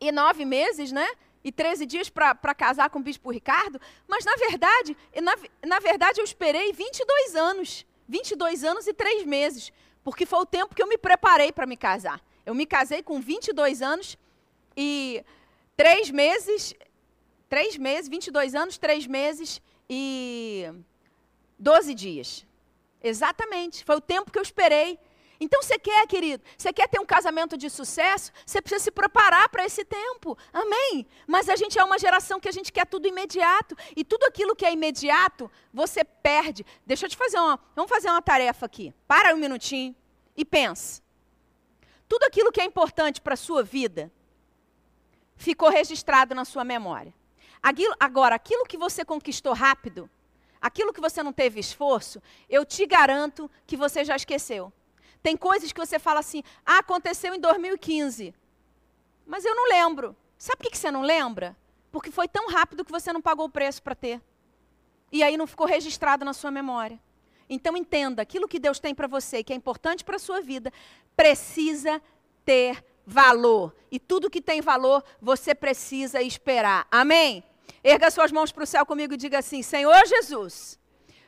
e 0.00 0.10
nove 0.10 0.44
meses, 0.44 0.92
né? 0.92 1.08
E 1.46 1.52
13 1.52 1.86
dias 1.86 2.10
para 2.10 2.54
casar 2.56 2.90
com 2.90 2.98
o 2.98 3.02
bispo 3.02 3.30
Ricardo, 3.30 3.80
mas 4.08 4.24
na 4.24 4.34
verdade, 4.34 4.96
na, 5.22 5.36
na 5.64 5.78
verdade 5.78 6.20
eu 6.20 6.24
esperei 6.24 6.72
22 6.72 7.36
anos. 7.36 7.86
22 8.08 8.64
anos 8.64 8.88
e 8.88 8.92
3 8.92 9.24
meses, 9.24 9.72
porque 10.02 10.26
foi 10.26 10.40
o 10.40 10.46
tempo 10.46 10.74
que 10.74 10.82
eu 10.82 10.88
me 10.88 10.98
preparei 10.98 11.52
para 11.52 11.64
me 11.64 11.76
casar. 11.76 12.20
Eu 12.44 12.52
me 12.52 12.66
casei 12.66 13.00
com 13.00 13.20
22 13.20 13.80
anos 13.80 14.18
e 14.76 15.24
3 15.76 16.10
meses, 16.10 16.74
3 17.48 17.76
meses, 17.76 18.08
22 18.08 18.56
anos, 18.56 18.76
3 18.76 19.06
meses 19.06 19.62
e 19.88 20.68
12 21.56 21.94
dias. 21.94 22.44
Exatamente, 23.00 23.84
foi 23.84 23.94
o 23.94 24.00
tempo 24.00 24.32
que 24.32 24.38
eu 24.38 24.42
esperei 24.42 24.98
então 25.40 25.62
você 25.62 25.78
quer, 25.78 26.06
querido, 26.06 26.42
você 26.56 26.72
quer 26.72 26.88
ter 26.88 26.98
um 26.98 27.04
casamento 27.04 27.56
de 27.56 27.68
sucesso? 27.68 28.32
Você 28.44 28.62
precisa 28.62 28.84
se 28.84 28.90
preparar 28.90 29.48
para 29.48 29.64
esse 29.64 29.84
tempo. 29.84 30.36
Amém? 30.52 31.06
Mas 31.26 31.48
a 31.48 31.56
gente 31.56 31.78
é 31.78 31.84
uma 31.84 31.98
geração 31.98 32.40
que 32.40 32.48
a 32.48 32.52
gente 32.52 32.72
quer 32.72 32.86
tudo 32.86 33.06
imediato. 33.06 33.76
E 33.94 34.02
tudo 34.02 34.24
aquilo 34.24 34.56
que 34.56 34.64
é 34.64 34.72
imediato, 34.72 35.50
você 35.72 36.04
perde. 36.04 36.64
Deixa 36.86 37.06
eu 37.06 37.10
te 37.10 37.16
fazer 37.16 37.38
uma. 37.38 37.60
Vamos 37.74 37.90
fazer 37.90 38.08
uma 38.08 38.22
tarefa 38.22 38.66
aqui. 38.66 38.94
Para 39.06 39.34
um 39.34 39.38
minutinho 39.38 39.94
e 40.36 40.44
pensa. 40.44 41.02
Tudo 42.08 42.24
aquilo 42.24 42.52
que 42.52 42.60
é 42.60 42.64
importante 42.64 43.20
para 43.20 43.34
a 43.34 43.36
sua 43.36 43.62
vida 43.62 44.10
ficou 45.36 45.68
registrado 45.68 46.34
na 46.34 46.44
sua 46.44 46.64
memória. 46.64 47.12
Agora, 47.98 48.36
aquilo 48.36 48.64
que 48.64 48.78
você 48.78 49.04
conquistou 49.04 49.52
rápido, 49.52 50.08
aquilo 50.60 50.92
que 50.92 51.00
você 51.00 51.22
não 51.22 51.32
teve 51.32 51.58
esforço, 51.58 52.22
eu 52.48 52.64
te 52.64 52.86
garanto 52.86 53.50
que 53.66 53.76
você 53.76 54.04
já 54.04 54.14
esqueceu. 54.14 54.72
Tem 55.26 55.36
coisas 55.36 55.72
que 55.72 55.80
você 55.80 55.98
fala 55.98 56.20
assim, 56.20 56.44
ah, 56.64 56.78
aconteceu 56.78 57.34
em 57.34 57.40
2015. 57.40 58.32
Mas 59.26 59.44
eu 59.44 59.56
não 59.56 59.68
lembro. 59.68 60.14
Sabe 60.38 60.58
por 60.58 60.70
que 60.70 60.78
você 60.78 60.88
não 60.88 61.02
lembra? 61.02 61.56
Porque 61.90 62.12
foi 62.12 62.28
tão 62.28 62.48
rápido 62.48 62.84
que 62.84 62.92
você 62.92 63.12
não 63.12 63.20
pagou 63.20 63.46
o 63.46 63.50
preço 63.50 63.82
para 63.82 63.96
ter. 63.96 64.22
E 65.10 65.24
aí 65.24 65.36
não 65.36 65.48
ficou 65.48 65.66
registrado 65.66 66.24
na 66.24 66.32
sua 66.32 66.52
memória. 66.52 67.00
Então 67.50 67.76
entenda, 67.76 68.22
aquilo 68.22 68.46
que 68.46 68.60
Deus 68.60 68.78
tem 68.78 68.94
para 68.94 69.08
você, 69.08 69.42
que 69.42 69.52
é 69.52 69.56
importante 69.56 70.04
para 70.04 70.14
a 70.14 70.20
sua 70.20 70.40
vida, 70.40 70.72
precisa 71.16 72.00
ter 72.44 72.84
valor. 73.04 73.74
E 73.90 73.98
tudo 73.98 74.30
que 74.30 74.40
tem 74.40 74.60
valor, 74.60 75.02
você 75.20 75.56
precisa 75.56 76.22
esperar. 76.22 76.86
Amém? 76.88 77.42
Erga 77.82 78.12
suas 78.12 78.30
mãos 78.30 78.52
para 78.52 78.62
o 78.62 78.66
céu 78.66 78.86
comigo 78.86 79.14
e 79.14 79.16
diga 79.16 79.40
assim: 79.40 79.60
Senhor 79.60 80.06
Jesus, 80.06 80.78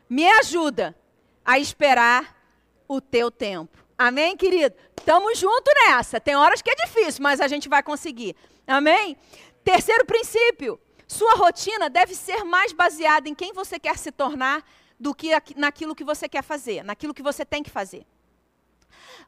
me 0.09 0.25
ajuda 0.35 0.97
a 1.45 1.59
esperar 1.59 2.41
o 2.87 3.01
teu 3.01 3.29
tempo. 3.29 3.88
Amém, 3.99 4.37
querido? 4.37 4.77
Estamos 4.97 5.37
juntos 5.37 5.75
nessa. 5.75 6.21
Tem 6.21 6.37
horas 6.37 6.63
que 6.63 6.71
é 6.71 6.75
difícil, 6.77 7.21
mas 7.21 7.41
a 7.41 7.49
gente 7.49 7.69
vai 7.69 7.83
conseguir. 7.83 8.37
Amém? 8.65 9.17
Terceiro 9.65 10.07
princípio: 10.07 10.81
sua 11.09 11.35
rotina 11.35 11.91
deve 11.91 12.15
ser 12.15 12.45
mais 12.45 12.73
baseada 12.73 13.29
em 13.29 13.35
quem 13.35 13.53
você 13.53 13.77
quer 13.77 13.99
se 13.99 14.13
tornar 14.13 14.65
do 15.01 15.13
que 15.13 15.31
naquilo 15.57 15.97
que 15.97 16.05
você 16.05 16.29
quer 16.29 16.45
fazer, 16.45 16.85
naquilo 16.85 17.13
que 17.13 17.25
você 17.25 17.45
tem 17.45 17.61
que 17.61 17.71
fazer. 17.71 18.07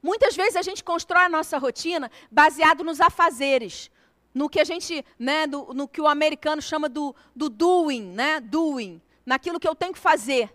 Muitas 0.01 0.37
vezes 0.37 0.55
a 0.55 0.63
gente 0.63 0.85
constrói 0.85 1.25
a 1.25 1.29
nossa 1.29 1.59
rotina 1.59 2.09
baseado 2.31 2.85
nos 2.85 3.01
afazeres, 3.01 3.91
no 4.33 4.49
que 4.49 4.61
a 4.61 4.65
gente, 4.65 5.05
né, 5.19 5.49
no 5.49 5.89
que 5.89 6.01
o 6.01 6.07
americano 6.07 6.63
chama 6.63 6.89
do, 6.89 7.15
do 7.35 7.49
doing, 7.49 8.13
né, 8.13 8.39
doing, 8.39 9.03
naquilo 9.27 9.59
que 9.59 9.67
eu 9.67 9.75
tenho 9.75 9.93
que 9.93 9.99
fazer. 9.99 10.49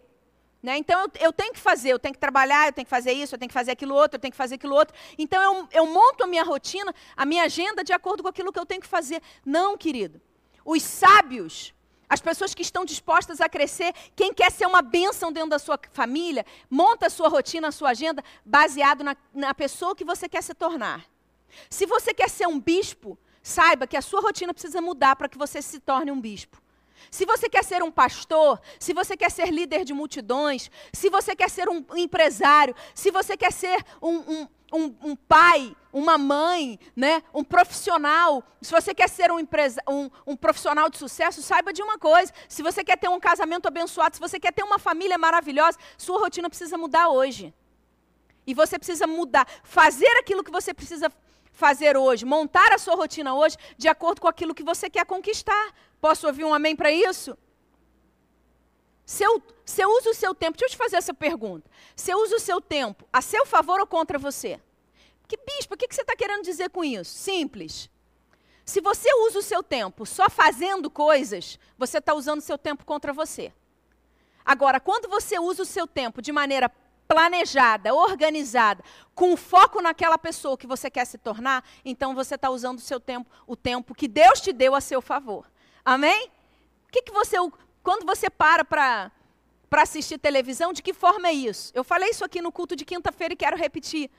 Né? 0.65 0.79
Então 0.79 0.99
eu, 0.99 1.27
eu, 1.27 1.31
tenho 1.31 1.53
que 1.53 1.59
fazer, 1.59 1.89
eu 1.89 1.99
tenho 1.99 2.15
que 2.15 2.19
trabalhar, 2.19 2.67
eu 2.67 2.73
tenho 2.73 2.87
que 2.87 2.89
fazer 2.89 3.11
isso, 3.11 3.35
eu 3.35 3.37
tenho 3.37 3.47
que 3.47 3.53
fazer 3.53 3.69
aquilo 3.69 3.93
outro, 3.93 4.15
eu 4.15 4.19
tenho 4.19 4.31
que 4.31 4.37
fazer 4.37 4.55
aquilo 4.55 4.73
outro. 4.73 4.97
Então 5.15 5.39
eu, 5.39 5.69
eu 5.71 5.85
monto 5.85 6.23
a 6.23 6.27
minha 6.27 6.43
rotina, 6.43 6.91
a 7.15 7.23
minha 7.23 7.43
agenda 7.43 7.83
de 7.83 7.93
acordo 7.93 8.23
com 8.23 8.29
aquilo 8.29 8.51
que 8.51 8.57
eu 8.57 8.65
tenho 8.65 8.81
que 8.81 8.87
fazer. 8.87 9.21
Não, 9.45 9.77
querido. 9.77 10.19
Os 10.65 10.81
sábios, 10.81 11.71
as 12.09 12.19
pessoas 12.19 12.55
que 12.55 12.63
estão 12.63 12.83
dispostas 12.83 13.39
a 13.41 13.47
crescer, 13.47 13.93
quem 14.15 14.33
quer 14.33 14.51
ser 14.51 14.65
uma 14.65 14.81
bênção 14.81 15.31
dentro 15.31 15.51
da 15.51 15.59
sua 15.59 15.79
família, 15.93 16.43
monta 16.67 17.05
a 17.05 17.09
sua 17.11 17.29
rotina, 17.29 17.67
a 17.67 17.71
sua 17.71 17.91
agenda, 17.91 18.23
baseado 18.43 19.03
na, 19.03 19.15
na 19.35 19.53
pessoa 19.53 19.95
que 19.95 20.03
você 20.03 20.27
quer 20.27 20.41
se 20.41 20.55
tornar. 20.55 21.05
Se 21.69 21.85
você 21.85 22.11
quer 22.11 22.27
ser 22.27 22.47
um 22.47 22.59
bispo, 22.59 23.19
saiba 23.43 23.85
que 23.85 23.95
a 23.95 24.01
sua 24.01 24.19
rotina 24.19 24.51
precisa 24.51 24.81
mudar 24.81 25.15
para 25.15 25.29
que 25.29 25.37
você 25.37 25.61
se 25.61 25.79
torne 25.79 26.09
um 26.09 26.19
bispo. 26.19 26.59
Se 27.11 27.25
você 27.25 27.49
quer 27.49 27.63
ser 27.63 27.83
um 27.83 27.91
pastor, 27.91 28.59
se 28.79 28.93
você 28.93 29.15
quer 29.15 29.31
ser 29.31 29.51
líder 29.51 29.83
de 29.83 29.93
multidões, 29.93 30.69
se 30.93 31.09
você 31.09 31.35
quer 31.35 31.49
ser 31.49 31.69
um 31.69 31.83
empresário, 31.95 32.75
se 32.93 33.11
você 33.11 33.37
quer 33.37 33.51
ser 33.51 33.83
um, 34.01 34.17
um, 34.17 34.47
um, 34.73 34.95
um 35.03 35.15
pai, 35.15 35.75
uma 35.91 36.17
mãe, 36.17 36.79
né, 36.95 37.23
um 37.33 37.43
profissional, 37.43 38.43
se 38.61 38.71
você 38.71 38.93
quer 38.93 39.09
ser 39.09 39.31
um, 39.31 39.39
empresa, 39.39 39.81
um, 39.87 40.09
um 40.27 40.35
profissional 40.35 40.89
de 40.89 40.97
sucesso, 40.97 41.41
saiba 41.41 41.71
de 41.71 41.81
uma 41.81 41.97
coisa: 41.97 42.33
se 42.49 42.61
você 42.61 42.83
quer 42.83 42.97
ter 42.97 43.09
um 43.09 43.19
casamento 43.19 43.67
abençoado, 43.67 44.15
se 44.15 44.21
você 44.21 44.39
quer 44.39 44.51
ter 44.51 44.63
uma 44.63 44.79
família 44.79 45.17
maravilhosa, 45.17 45.77
sua 45.97 46.19
rotina 46.19 46.49
precisa 46.49 46.77
mudar 46.77 47.09
hoje. 47.09 47.53
E 48.47 48.53
você 48.53 48.77
precisa 48.77 49.07
mudar, 49.07 49.47
fazer 49.63 50.11
aquilo 50.19 50.43
que 50.43 50.51
você 50.51 50.73
precisa 50.73 51.11
fazer 51.51 51.97
hoje, 51.97 52.25
montar 52.25 52.73
a 52.73 52.77
sua 52.77 52.95
rotina 52.95 53.33
hoje 53.33 53.57
de 53.77 53.87
acordo 53.87 54.21
com 54.21 54.27
aquilo 54.27 54.53
que 54.53 54.63
você 54.63 54.89
quer 54.89 55.05
conquistar. 55.05 55.73
Posso 56.05 56.27
ouvir 56.27 56.43
um 56.43 56.53
amém 56.53 56.75
para 56.75 56.91
isso? 56.91 57.35
Você 59.03 59.25
usa 59.25 60.11
o 60.11 60.13
seu 60.13 60.35
tempo, 60.35 60.55
deixa 60.55 60.65
eu 60.65 60.69
te 60.69 60.77
fazer 60.77 60.97
essa 60.97 61.15
pergunta. 61.15 61.67
Você 61.95 62.13
usa 62.13 62.35
o 62.35 62.39
seu 62.39 62.61
tempo 62.61 63.07
a 63.11 63.23
seu 63.23 63.43
favor 63.43 63.79
ou 63.79 63.87
contra 63.87 64.19
você? 64.19 64.61
Que 65.27 65.35
bispo, 65.35 65.73
o 65.73 65.77
que 65.77 65.87
você 65.89 66.01
está 66.01 66.15
querendo 66.15 66.43
dizer 66.43 66.69
com 66.69 66.83
isso? 66.83 67.11
Simples. 67.11 67.89
Se 68.63 68.81
você 68.81 69.11
usa 69.25 69.39
o 69.39 69.41
seu 69.41 69.63
tempo 69.63 70.05
só 70.05 70.29
fazendo 70.29 70.91
coisas, 70.91 71.57
você 71.75 71.97
está 71.97 72.13
usando 72.13 72.37
o 72.37 72.43
seu 72.43 72.59
tempo 72.59 72.85
contra 72.85 73.11
você. 73.11 73.51
Agora, 74.45 74.79
quando 74.79 75.09
você 75.09 75.39
usa 75.39 75.63
o 75.63 75.65
seu 75.65 75.87
tempo 75.87 76.21
de 76.21 76.31
maneira 76.31 76.71
planejada, 77.07 77.95
organizada, 77.95 78.83
com 79.15 79.35
foco 79.35 79.81
naquela 79.81 80.19
pessoa 80.19 80.55
que 80.55 80.67
você 80.67 80.87
quer 80.87 81.05
se 81.05 81.17
tornar, 81.17 81.67
então 81.83 82.13
você 82.13 82.35
está 82.35 82.51
usando 82.51 82.77
o 82.77 82.81
seu 82.83 82.99
tempo, 82.99 83.27
o 83.47 83.55
tempo 83.55 83.95
que 83.95 84.07
Deus 84.07 84.39
te 84.39 84.53
deu 84.53 84.75
a 84.75 84.81
seu 84.81 85.01
favor. 85.01 85.47
Amém? 85.85 86.29
O 86.87 86.91
que, 86.91 87.03
que 87.03 87.11
você, 87.11 87.37
quando 87.83 88.05
você 88.05 88.29
para 88.29 88.65
para 89.67 89.81
assistir 89.81 90.17
televisão, 90.17 90.71
de 90.71 90.81
que 90.81 90.93
forma 90.93 91.27
é 91.27 91.33
isso? 91.33 91.71
Eu 91.75 91.83
falei 91.83 92.09
isso 92.09 92.23
aqui 92.23 92.41
no 92.41 92.51
culto 92.51 92.75
de 92.75 92.85
quinta-feira 92.85 93.33
e 93.33 93.37
quero 93.37 93.57
repetir. 93.57 94.09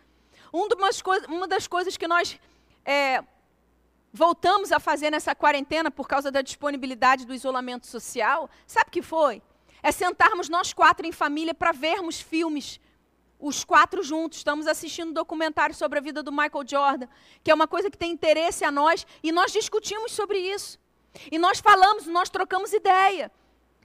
Um 0.52 0.68
uma 1.28 1.48
das 1.48 1.66
coisas 1.66 1.96
que 1.96 2.06
nós 2.06 2.38
é, 2.84 3.22
voltamos 4.12 4.70
a 4.70 4.78
fazer 4.78 5.10
nessa 5.10 5.34
quarentena 5.34 5.90
por 5.90 6.06
causa 6.06 6.30
da 6.30 6.42
disponibilidade 6.42 7.24
do 7.24 7.34
isolamento 7.34 7.86
social, 7.86 8.50
sabe 8.66 8.88
o 8.88 8.92
que 8.92 9.02
foi? 9.02 9.42
é 9.86 9.92
sentarmos 9.92 10.48
nós 10.48 10.72
quatro 10.72 11.06
em 11.06 11.12
família 11.12 11.54
para 11.54 11.70
vermos 11.70 12.20
filmes. 12.20 12.80
Os 13.38 13.62
quatro 13.62 14.02
juntos, 14.02 14.38
estamos 14.38 14.66
assistindo 14.66 15.10
um 15.10 15.12
documentário 15.12 15.76
sobre 15.76 16.00
a 16.00 16.02
vida 16.02 16.24
do 16.24 16.32
Michael 16.32 16.66
Jordan, 16.66 17.06
que 17.44 17.52
é 17.52 17.54
uma 17.54 17.68
coisa 17.68 17.88
que 17.88 17.96
tem 17.96 18.10
interesse 18.10 18.64
a 18.64 18.70
nós, 18.72 19.06
e 19.22 19.30
nós 19.30 19.52
discutimos 19.52 20.10
sobre 20.10 20.38
isso. 20.38 20.76
E 21.30 21.38
nós 21.38 21.60
falamos, 21.60 22.06
nós 22.06 22.28
trocamos 22.28 22.72
ideia. 22.72 23.30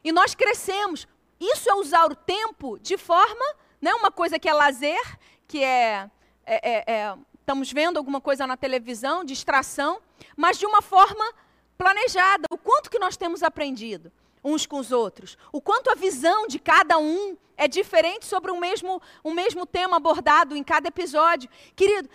E 0.04 0.12
nós 0.12 0.36
crescemos. 0.36 1.08
Isso 1.40 1.70
é 1.70 1.74
usar 1.76 2.06
o 2.06 2.16
tempo 2.16 2.78
de 2.80 2.98
forma, 2.98 3.46
né, 3.82 3.94
uma 3.96 4.12
coisa 4.12 4.38
que 4.38 4.48
é 4.48 4.54
lazer, 4.54 5.20
que 5.48 5.64
é, 5.64 6.10
é, 6.46 6.72
é, 6.72 6.94
é 6.94 7.16
estamos 7.40 7.72
vendo 7.72 7.98
alguma 7.98 8.22
coisa 8.22 8.46
na 8.46 8.56
televisão, 8.56 9.24
distração, 9.24 10.00
mas 10.38 10.58
de 10.58 10.66
uma 10.66 10.82
forma 10.82 11.34
planejada. 11.78 12.46
O 12.52 12.58
quanto 12.58 12.90
que 12.90 13.00
nós 13.00 13.18
temos 13.18 13.44
aprendido? 13.44 14.12
uns 14.44 14.66
com 14.66 14.80
os 14.80 14.92
outros. 14.92 15.38
O 15.52 15.62
quanto 15.62 15.90
a 15.90 15.96
visão 15.96 16.48
de 16.48 16.60
cada 16.60 16.98
um 16.98 17.38
é 17.56 17.68
diferente 17.68 18.26
sobre 18.26 18.52
o 18.52 18.60
mesmo, 18.60 19.02
o 19.24 19.34
mesmo 19.34 19.66
tema 19.66 19.98
abordado 19.98 20.56
em 20.56 20.64
cada 20.64 20.88
episódio. 20.88 21.50
Querido, 21.76 22.10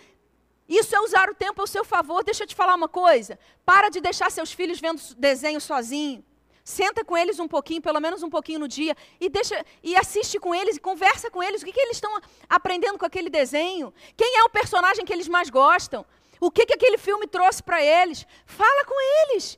isso 0.67 0.95
é 0.95 0.99
usar 0.99 1.29
o 1.29 1.35
tempo 1.35 1.61
ao 1.61 1.67
seu 1.67 1.85
favor. 1.85 2.23
Deixa 2.23 2.43
eu 2.43 2.47
te 2.47 2.55
falar 2.55 2.75
uma 2.75 2.89
coisa. 2.89 3.39
Para 3.65 3.89
de 3.89 4.01
deixar 4.01 4.29
seus 4.29 4.51
filhos 4.51 4.79
vendo 4.79 5.01
desenho 5.17 5.61
sozinho. 5.61 6.23
Senta 6.63 7.05
com 7.05 7.17
eles 7.17 7.39
um 7.39 7.47
pouquinho, 7.47 7.81
pelo 7.81 8.01
menos 8.01 8.21
um 8.21 8.29
pouquinho 8.29 8.59
no 8.59 8.67
dia, 8.67 8.93
e 9.21 9.29
deixa 9.29 9.65
e 9.81 9.95
assiste 9.95 10.37
com 10.37 10.53
eles 10.53 10.75
e 10.75 10.81
conversa 10.81 11.31
com 11.31 11.41
eles. 11.41 11.61
O 11.61 11.65
que, 11.65 11.71
que 11.71 11.79
eles 11.79 11.95
estão 11.95 12.19
aprendendo 12.49 12.97
com 12.97 13.05
aquele 13.05 13.29
desenho? 13.29 13.93
Quem 14.17 14.37
é 14.37 14.43
o 14.43 14.49
personagem 14.49 15.05
que 15.05 15.13
eles 15.13 15.29
mais 15.29 15.49
gostam? 15.49 16.05
O 16.41 16.51
que, 16.51 16.65
que 16.65 16.73
aquele 16.73 16.97
filme 16.97 17.25
trouxe 17.25 17.63
para 17.63 17.81
eles? 17.81 18.27
Fala 18.45 18.83
com 18.83 18.95
eles. 19.31 19.57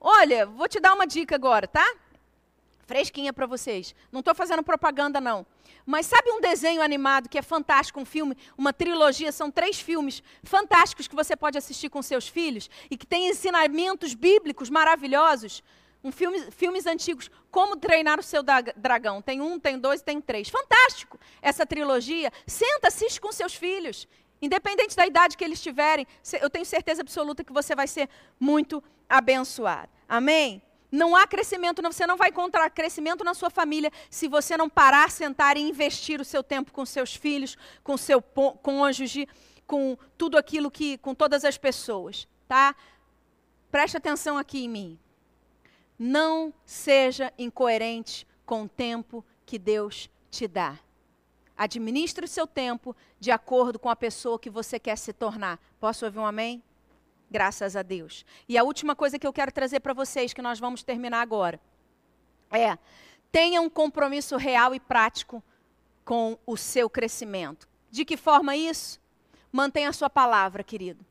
Olha, 0.00 0.46
vou 0.46 0.68
te 0.68 0.78
dar 0.78 0.94
uma 0.94 1.08
dica 1.08 1.34
agora, 1.34 1.66
tá? 1.66 1.84
Fresquinha 2.86 3.32
para 3.32 3.46
vocês. 3.46 3.92
Não 4.12 4.20
estou 4.20 4.34
fazendo 4.34 4.62
propaganda, 4.62 5.20
não. 5.20 5.44
Mas 5.84 6.06
sabe 6.06 6.30
um 6.30 6.40
desenho 6.40 6.82
animado 6.82 7.28
que 7.28 7.38
é 7.38 7.42
fantástico, 7.42 8.00
um 8.00 8.04
filme, 8.04 8.36
uma 8.56 8.72
trilogia, 8.72 9.32
são 9.32 9.50
três 9.50 9.80
filmes 9.80 10.22
fantásticos 10.42 11.08
que 11.08 11.14
você 11.14 11.36
pode 11.36 11.58
assistir 11.58 11.88
com 11.88 12.02
seus 12.02 12.28
filhos 12.28 12.68
e 12.90 12.96
que 12.96 13.06
tem 13.06 13.28
ensinamentos 13.28 14.14
bíblicos 14.14 14.70
maravilhosos? 14.70 15.62
Um 16.04 16.10
filme, 16.10 16.50
filmes 16.50 16.84
antigos, 16.86 17.30
Como 17.50 17.76
Treinar 17.76 18.18
o 18.18 18.24
Seu 18.24 18.42
Dragão. 18.42 19.22
Tem 19.22 19.40
um, 19.40 19.58
tem 19.58 19.78
dois, 19.78 20.02
tem 20.02 20.20
três. 20.20 20.48
Fantástico 20.48 21.18
essa 21.40 21.64
trilogia. 21.64 22.32
Senta, 22.44 22.88
assiste 22.88 23.20
com 23.20 23.30
seus 23.30 23.54
filhos 23.54 24.08
Independente 24.42 24.96
da 24.96 25.06
idade 25.06 25.36
que 25.36 25.44
eles 25.44 25.62
tiverem, 25.62 26.04
eu 26.40 26.50
tenho 26.50 26.66
certeza 26.66 27.00
absoluta 27.00 27.44
que 27.44 27.52
você 27.52 27.76
vai 27.76 27.86
ser 27.86 28.08
muito 28.40 28.82
abençoado. 29.08 29.88
Amém? 30.08 30.60
Não 30.92 31.16
há 31.16 31.26
crescimento, 31.26 31.80
você 31.80 32.06
não 32.06 32.18
vai 32.18 32.28
encontrar 32.28 32.68
crescimento 32.68 33.24
na 33.24 33.32
sua 33.32 33.48
família 33.48 33.90
se 34.10 34.28
você 34.28 34.58
não 34.58 34.68
parar, 34.68 35.10
sentar 35.10 35.56
e 35.56 35.60
investir 35.60 36.20
o 36.20 36.24
seu 36.24 36.42
tempo 36.42 36.70
com 36.70 36.84
seus 36.84 37.16
filhos, 37.16 37.56
com 37.82 37.96
seu 37.96 38.20
cônjuge, 38.20 39.26
com 39.66 39.96
tudo 40.18 40.36
aquilo 40.36 40.70
que, 40.70 40.98
com 40.98 41.14
todas 41.14 41.46
as 41.46 41.56
pessoas, 41.56 42.28
tá? 42.46 42.76
Preste 43.70 43.96
atenção 43.96 44.36
aqui 44.36 44.64
em 44.64 44.68
mim. 44.68 44.98
Não 45.98 46.52
seja 46.62 47.32
incoerente 47.38 48.26
com 48.44 48.64
o 48.64 48.68
tempo 48.68 49.24
que 49.46 49.58
Deus 49.58 50.10
te 50.30 50.46
dá. 50.46 50.78
Administre 51.56 52.26
o 52.26 52.28
seu 52.28 52.46
tempo 52.46 52.94
de 53.18 53.30
acordo 53.30 53.78
com 53.78 53.88
a 53.88 53.96
pessoa 53.96 54.38
que 54.38 54.50
você 54.50 54.78
quer 54.78 54.98
se 54.98 55.14
tornar. 55.14 55.58
Posso 55.80 56.04
ouvir 56.04 56.18
um 56.18 56.26
amém? 56.26 56.62
Graças 57.32 57.76
a 57.76 57.82
Deus. 57.82 58.26
E 58.46 58.58
a 58.58 58.62
última 58.62 58.94
coisa 58.94 59.18
que 59.18 59.26
eu 59.26 59.32
quero 59.32 59.50
trazer 59.50 59.80
para 59.80 59.94
vocês, 59.94 60.34
que 60.34 60.42
nós 60.42 60.60
vamos 60.60 60.82
terminar 60.82 61.22
agora, 61.22 61.58
é: 62.50 62.76
tenha 63.32 63.58
um 63.62 63.70
compromisso 63.70 64.36
real 64.36 64.74
e 64.74 64.78
prático 64.78 65.42
com 66.04 66.38
o 66.46 66.58
seu 66.58 66.90
crescimento. 66.90 67.66
De 67.90 68.04
que 68.04 68.18
forma 68.18 68.54
isso? 68.54 69.00
Mantenha 69.50 69.88
a 69.88 69.94
sua 69.94 70.10
palavra, 70.10 70.62
querido. 70.62 71.02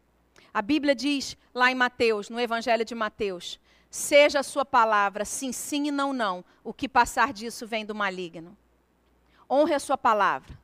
A 0.53 0.62
Bíblia 0.62 0.93
diz 0.93 1.36
lá 1.55 1.71
em 1.71 1.75
Mateus, 1.75 2.29
no 2.29 2.39
Evangelho 2.39 2.86
de 2.86 2.93
Mateus: 2.93 3.60
seja 3.89 4.41
a 4.41 4.43
sua 4.43 4.63
palavra 4.63 5.25
sim, 5.25 5.51
sim 5.51 5.88
e 5.88 5.91
não, 5.91 6.13
não. 6.13 6.45
O 6.63 6.71
que 6.71 6.88
passar 6.88 7.34
disso 7.34 7.65
vem 7.65 7.84
do 7.84 7.95
maligno. 7.95 8.55
Honre 9.49 9.73
a 9.73 9.79
sua 9.79 9.97
palavra. 9.97 10.55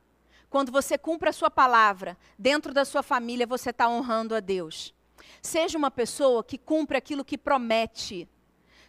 Quando 0.48 0.70
você 0.70 0.96
cumpre 0.96 1.28
a 1.28 1.32
sua 1.32 1.50
palavra, 1.50 2.16
dentro 2.38 2.72
da 2.72 2.84
sua 2.84 3.02
família, 3.02 3.44
você 3.44 3.70
está 3.70 3.88
honrando 3.88 4.36
a 4.36 4.40
Deus. 4.40 4.94
Seja 5.42 5.78
uma 5.78 5.90
pessoa 5.90 6.42
que 6.42 6.58
cumpre 6.58 6.96
aquilo 6.96 7.24
que 7.24 7.38
promete. 7.38 8.28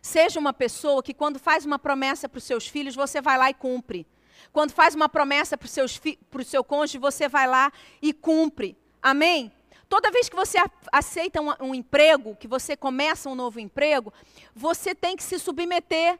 Seja 0.01 0.39
uma 0.39 0.53
pessoa 0.53 1.03
que, 1.03 1.13
quando 1.13 1.39
faz 1.39 1.65
uma 1.65 1.77
promessa 1.77 2.29
para 2.29 2.37
os 2.37 2.43
seus 2.43 2.67
filhos, 2.67 2.95
você 2.95 3.21
vai 3.21 3.37
lá 3.37 3.49
e 3.49 3.53
cumpre. 3.53 4.07
Quando 4.51 4.71
faz 4.71 4.95
uma 4.95 5.09
promessa 5.09 5.57
para 5.57 5.67
o 5.67 6.43
seu 6.43 6.63
cônjuge, 6.63 6.97
você 6.97 7.27
vai 7.27 7.47
lá 7.47 7.71
e 8.01 8.13
cumpre. 8.13 8.77
Amém? 9.01 9.51
Toda 9.87 10.11
vez 10.11 10.29
que 10.29 10.35
você 10.35 10.57
aceita 10.91 11.41
um, 11.41 11.51
um, 11.59 11.75
emprego, 11.75 12.35
que 12.35 12.47
você 12.47 12.77
começa 12.77 13.27
um 13.27 13.35
novo 13.35 13.59
emprego, 13.59 14.13
você 14.55 14.93
tem 14.93 15.15
que 15.17 15.23
se 15.23 15.39
submeter 15.39 16.19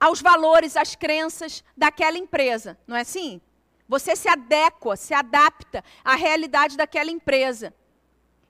aos 0.00 0.20
valores, 0.20 0.76
às 0.76 0.96
crenças 0.96 1.62
daquela 1.76 2.18
empresa, 2.18 2.76
não 2.88 2.96
é 2.96 3.02
assim? 3.02 3.40
Você 3.88 4.16
se 4.16 4.28
adequa, 4.28 4.96
se 4.96 5.14
adapta 5.14 5.84
à 6.04 6.16
realidade 6.16 6.76
daquela 6.76 7.10
empresa. 7.10 7.72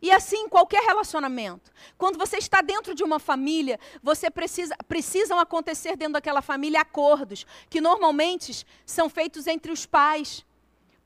E 0.03 0.11
assim 0.11 0.49
qualquer 0.49 0.83
relacionamento. 0.83 1.71
Quando 1.97 2.19
você 2.19 2.37
está 2.37 2.61
dentro 2.61 2.93
de 2.93 3.05
uma 3.05 3.21
família, 3.21 3.79
você 4.03 4.29
precisa, 4.29 4.77
precisam 4.89 5.39
acontecer 5.39 5.97
dentro 5.97 6.15
daquela 6.15 6.43
família 6.43 6.81
acordos, 6.81 7.47
que 7.71 7.81
normalmente 7.81 8.67
são 8.85 9.09
feitos 9.09 9.47
entre 9.47 9.71
os 9.71 9.87
pais, 9.87 10.45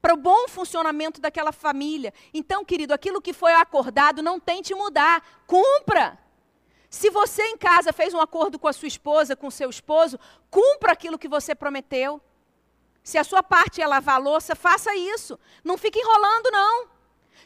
para 0.00 0.14
o 0.14 0.16
bom 0.16 0.48
funcionamento 0.48 1.20
daquela 1.20 1.52
família. 1.52 2.14
Então, 2.32 2.64
querido, 2.64 2.94
aquilo 2.94 3.20
que 3.20 3.34
foi 3.34 3.52
acordado, 3.52 4.22
não 4.22 4.40
tente 4.40 4.74
mudar, 4.74 5.22
cumpra. 5.46 6.18
Se 6.88 7.10
você 7.10 7.42
em 7.42 7.58
casa 7.58 7.92
fez 7.92 8.14
um 8.14 8.20
acordo 8.20 8.58
com 8.58 8.68
a 8.68 8.72
sua 8.72 8.88
esposa, 8.88 9.36
com 9.36 9.48
o 9.48 9.52
seu 9.52 9.68
esposo, 9.68 10.18
cumpra 10.50 10.92
aquilo 10.92 11.18
que 11.18 11.28
você 11.28 11.54
prometeu. 11.54 12.18
Se 13.02 13.18
a 13.18 13.24
sua 13.24 13.42
parte 13.42 13.82
é 13.82 13.86
lavar 13.86 14.14
a 14.14 14.18
louça, 14.18 14.54
faça 14.54 14.94
isso. 14.96 15.38
Não 15.62 15.76
fique 15.76 15.98
enrolando, 15.98 16.50
não. 16.50 16.95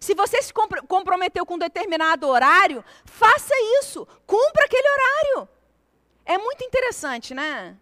Se 0.00 0.14
você 0.14 0.40
se 0.40 0.52
comprometeu 0.88 1.44
com 1.44 1.54
um 1.54 1.58
determinado 1.58 2.26
horário, 2.26 2.82
faça 3.04 3.52
isso. 3.80 4.06
Cumpra 4.26 4.64
aquele 4.64 4.88
horário. 4.88 5.48
É 6.24 6.38
muito 6.38 6.64
interessante, 6.64 7.34
né? 7.34 7.76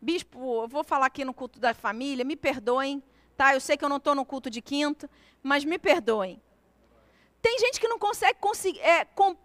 Bispo, 0.00 0.62
eu 0.62 0.68
vou 0.68 0.82
falar 0.82 1.06
aqui 1.06 1.22
no 1.22 1.34
culto 1.34 1.60
da 1.60 1.74
família, 1.74 2.24
me 2.24 2.34
perdoem, 2.34 3.02
tá? 3.36 3.54
Eu 3.54 3.60
sei 3.60 3.76
que 3.76 3.84
eu 3.84 3.90
não 3.90 3.98
estou 3.98 4.14
no 4.14 4.24
culto 4.24 4.48
de 4.48 4.62
quinto, 4.62 5.08
mas 5.42 5.62
me 5.62 5.78
perdoem. 5.78 6.42
Tem 7.42 7.58
gente 7.58 7.78
que 7.78 7.88
não 7.88 7.98
consegue 7.98 8.38
é, 8.80 9.04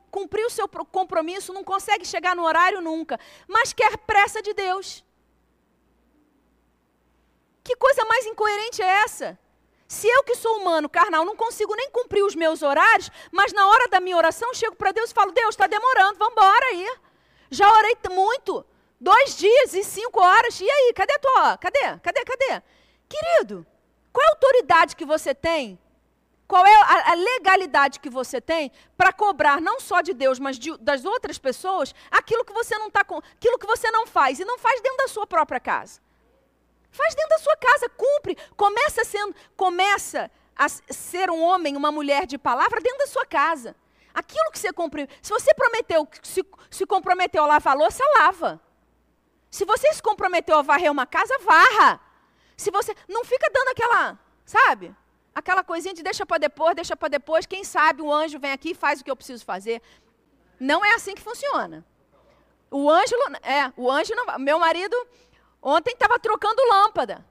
cumprir 0.10 0.46
o 0.46 0.50
seu 0.50 0.70
compromisso, 0.70 1.54
não 1.54 1.66
consegue 1.66 2.06
chegar 2.06 2.34
no 2.34 2.44
horário 2.44 2.80
nunca, 2.80 3.20
mas 3.46 3.74
quer 3.74 3.98
pressa 3.98 4.42
de 4.42 4.54
Deus. 4.54 5.04
Que 7.62 7.76
coisa 7.76 8.06
mais 8.06 8.26
incoerente 8.26 8.82
é 8.82 9.04
essa? 9.04 9.38
Se 9.96 10.08
eu 10.10 10.24
que 10.26 10.36
sou 10.36 10.58
humano, 10.58 10.90
carnal, 10.90 11.24
não 11.24 11.38
consigo 11.38 11.74
nem 11.74 11.90
cumprir 11.90 12.22
os 12.22 12.36
meus 12.36 12.62
horários, 12.62 13.10
mas 13.32 13.54
na 13.54 13.66
hora 13.66 13.88
da 13.88 14.02
minha 14.02 14.18
oração 14.18 14.54
chego 14.54 14.76
para 14.76 14.92
Deus 14.92 15.10
e 15.10 15.14
falo: 15.14 15.32
Deus, 15.32 15.52
está 15.56 15.68
demorando, 15.68 16.20
vamos 16.20 16.34
embora 16.34 16.66
aí. 16.66 16.98
Já 17.50 17.72
orei 17.72 17.96
muito, 18.12 18.66
dois 19.00 19.38
dias 19.38 19.74
e 19.74 19.86
cinco 19.86 20.22
horas. 20.22 20.60
E 20.60 20.70
aí, 20.70 20.92
cadê 20.94 21.14
a 21.14 21.20
tua? 21.20 21.58
Cadê? 21.58 21.98
Cadê? 22.04 22.26
Cadê? 22.26 22.62
Querido, 23.08 23.66
qual 24.12 24.22
é 24.26 24.28
a 24.28 24.32
autoridade 24.32 24.98
que 24.98 25.06
você 25.06 25.34
tem 25.34 25.80
qual 26.48 26.64
é 26.64 26.76
a, 26.76 27.12
a 27.12 27.14
legalidade 27.16 28.00
que 28.00 28.10
você 28.10 28.40
tem 28.40 28.72
para 28.96 29.12
cobrar 29.12 29.60
não 29.60 29.80
só 29.80 30.02
de 30.02 30.14
Deus, 30.14 30.38
mas 30.38 30.60
de, 30.60 30.78
das 30.78 31.04
outras 31.04 31.40
pessoas 31.40 31.96
aquilo 32.12 32.46
que 32.46 32.54
você 32.54 32.78
não 32.78 32.92
tá 32.92 33.04
com, 33.04 33.18
aquilo 33.18 33.58
que 33.58 33.66
você 33.66 33.90
não 33.90 34.06
faz 34.06 34.40
e 34.40 34.46
não 34.46 34.60
faz 34.60 34.80
dentro 34.80 34.98
da 34.98 35.08
sua 35.08 35.26
própria 35.26 35.60
casa? 35.60 36.05
Faz 36.96 37.14
dentro 37.14 37.30
da 37.30 37.38
sua 37.40 37.58
casa, 37.58 37.90
cumpre, 37.90 38.38
começa 38.56 39.04
sendo, 39.04 39.36
começa 39.56 40.32
a 40.56 40.70
ser 40.70 41.30
um 41.30 41.42
homem, 41.42 41.76
uma 41.76 41.92
mulher 41.92 42.26
de 42.26 42.38
palavra 42.38 42.80
dentro 42.80 43.00
da 43.00 43.08
sua 43.08 43.26
casa. 43.26 43.76
Aquilo 44.14 44.52
que 44.52 44.60
você 44.60 44.72
cumpriu, 44.72 45.08
se 45.22 45.30
você 45.32 45.54
prometeu, 45.54 46.08
se, 46.24 46.42
se 46.72 46.86
comprometeu 46.86 47.44
a 47.44 47.48
lavar 47.48 47.76
a 47.76 47.78
louça, 47.78 48.04
lava. 48.20 48.62
Se 49.52 49.66
você 49.66 49.92
se 49.94 50.02
comprometeu 50.02 50.58
a 50.58 50.62
varrer 50.62 50.92
uma 50.92 51.06
casa, 51.06 51.38
varra. 51.40 52.00
Se 52.56 52.72
você 52.72 52.96
não 53.10 53.26
fica 53.26 53.50
dando 53.52 53.70
aquela, 53.70 54.18
sabe? 54.46 54.96
aquela 55.36 55.64
coisinha 55.64 55.94
de 55.94 56.02
deixa 56.02 56.26
para 56.26 56.38
depois, 56.38 56.74
deixa 56.74 56.96
para 56.96 57.10
depois, 57.10 57.46
quem 57.46 57.66
sabe 57.66 58.02
o 58.02 58.12
anjo 58.12 58.40
vem 58.40 58.54
aqui 58.54 58.70
e 58.70 58.74
faz 58.74 59.02
o 59.02 59.04
que 59.04 59.12
eu 59.12 59.16
preciso 59.18 59.44
fazer. 59.44 59.82
Não 60.58 60.84
é 60.86 60.96
assim 60.96 61.14
que 61.14 61.22
funciona. 61.22 61.86
O 62.72 62.90
anjo, 62.90 63.16
é, 63.44 63.72
o 63.76 63.92
anjo 63.92 64.16
não, 64.16 64.40
meu 64.40 64.58
marido 64.58 64.96
ontem 65.66 65.94
estava 65.94 66.20
trocando 66.20 66.62
lâmpada 66.70 67.26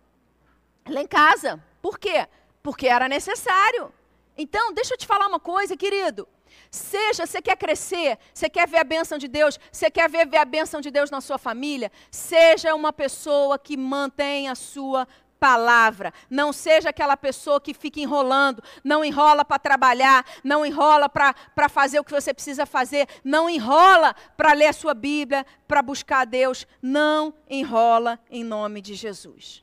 lá 0.88 1.01
em 1.01 1.07
casa. 1.07 1.62
Por 1.81 1.99
quê? 1.99 2.27
Porque 2.62 2.88
era 2.88 3.09
necessário. 3.09 3.92
Então, 4.37 4.73
deixa 4.73 4.94
eu 4.94 4.99
te 4.99 5.07
falar 5.07 5.29
uma 5.29 5.38
coisa, 5.38 5.77
querido. 5.77 6.27
Seja, 6.70 7.27
você 7.27 7.40
quer 7.40 7.57
crescer, 7.57 8.18
você 8.33 8.49
quer 8.51 8.66
ver 8.68 8.79
a 8.79 8.85
bênção 8.85 9.16
de 9.16 9.29
Deus, 9.29 9.59
você 9.70 9.90
quer 9.90 10.09
ver, 10.09 10.27
ver 10.27 10.38
a 10.38 10.44
bênção 10.44 10.81
de 10.81 10.90
Deus 10.90 11.11
na 11.11 11.20
sua 11.20 11.38
família, 11.38 11.90
seja 12.11 12.75
uma 12.75 12.92
pessoa 12.92 13.59
que 13.59 13.77
mantém 13.77 14.49
a 14.49 14.55
sua 14.55 15.07
palavra. 15.44 16.11
Não 16.30 16.54
seja 16.54 16.88
aquela 16.88 17.18
pessoa 17.18 17.61
que 17.61 17.74
fica 17.74 18.00
enrolando, 18.00 18.62
não 18.83 19.04
enrola 19.04 19.44
para 19.44 19.59
trabalhar, 19.59 20.24
não 20.42 20.64
enrola 20.64 21.07
para 21.07 21.68
fazer 21.68 22.00
o 22.00 22.04
que 22.04 22.11
você 22.11 22.33
precisa 22.33 22.64
fazer, 22.64 23.07
não 23.22 23.50
enrola 23.50 24.14
para 24.38 24.54
ler 24.54 24.68
a 24.68 24.72
sua 24.72 24.94
Bíblia, 24.94 25.44
para 25.68 25.83
buscar 25.83 26.20
a 26.20 26.24
Deus. 26.24 26.66
Não 26.80 27.35
enrola 27.46 28.18
em 28.30 28.42
nome 28.42 28.80
de 28.80 28.94
Jesus. 28.94 29.62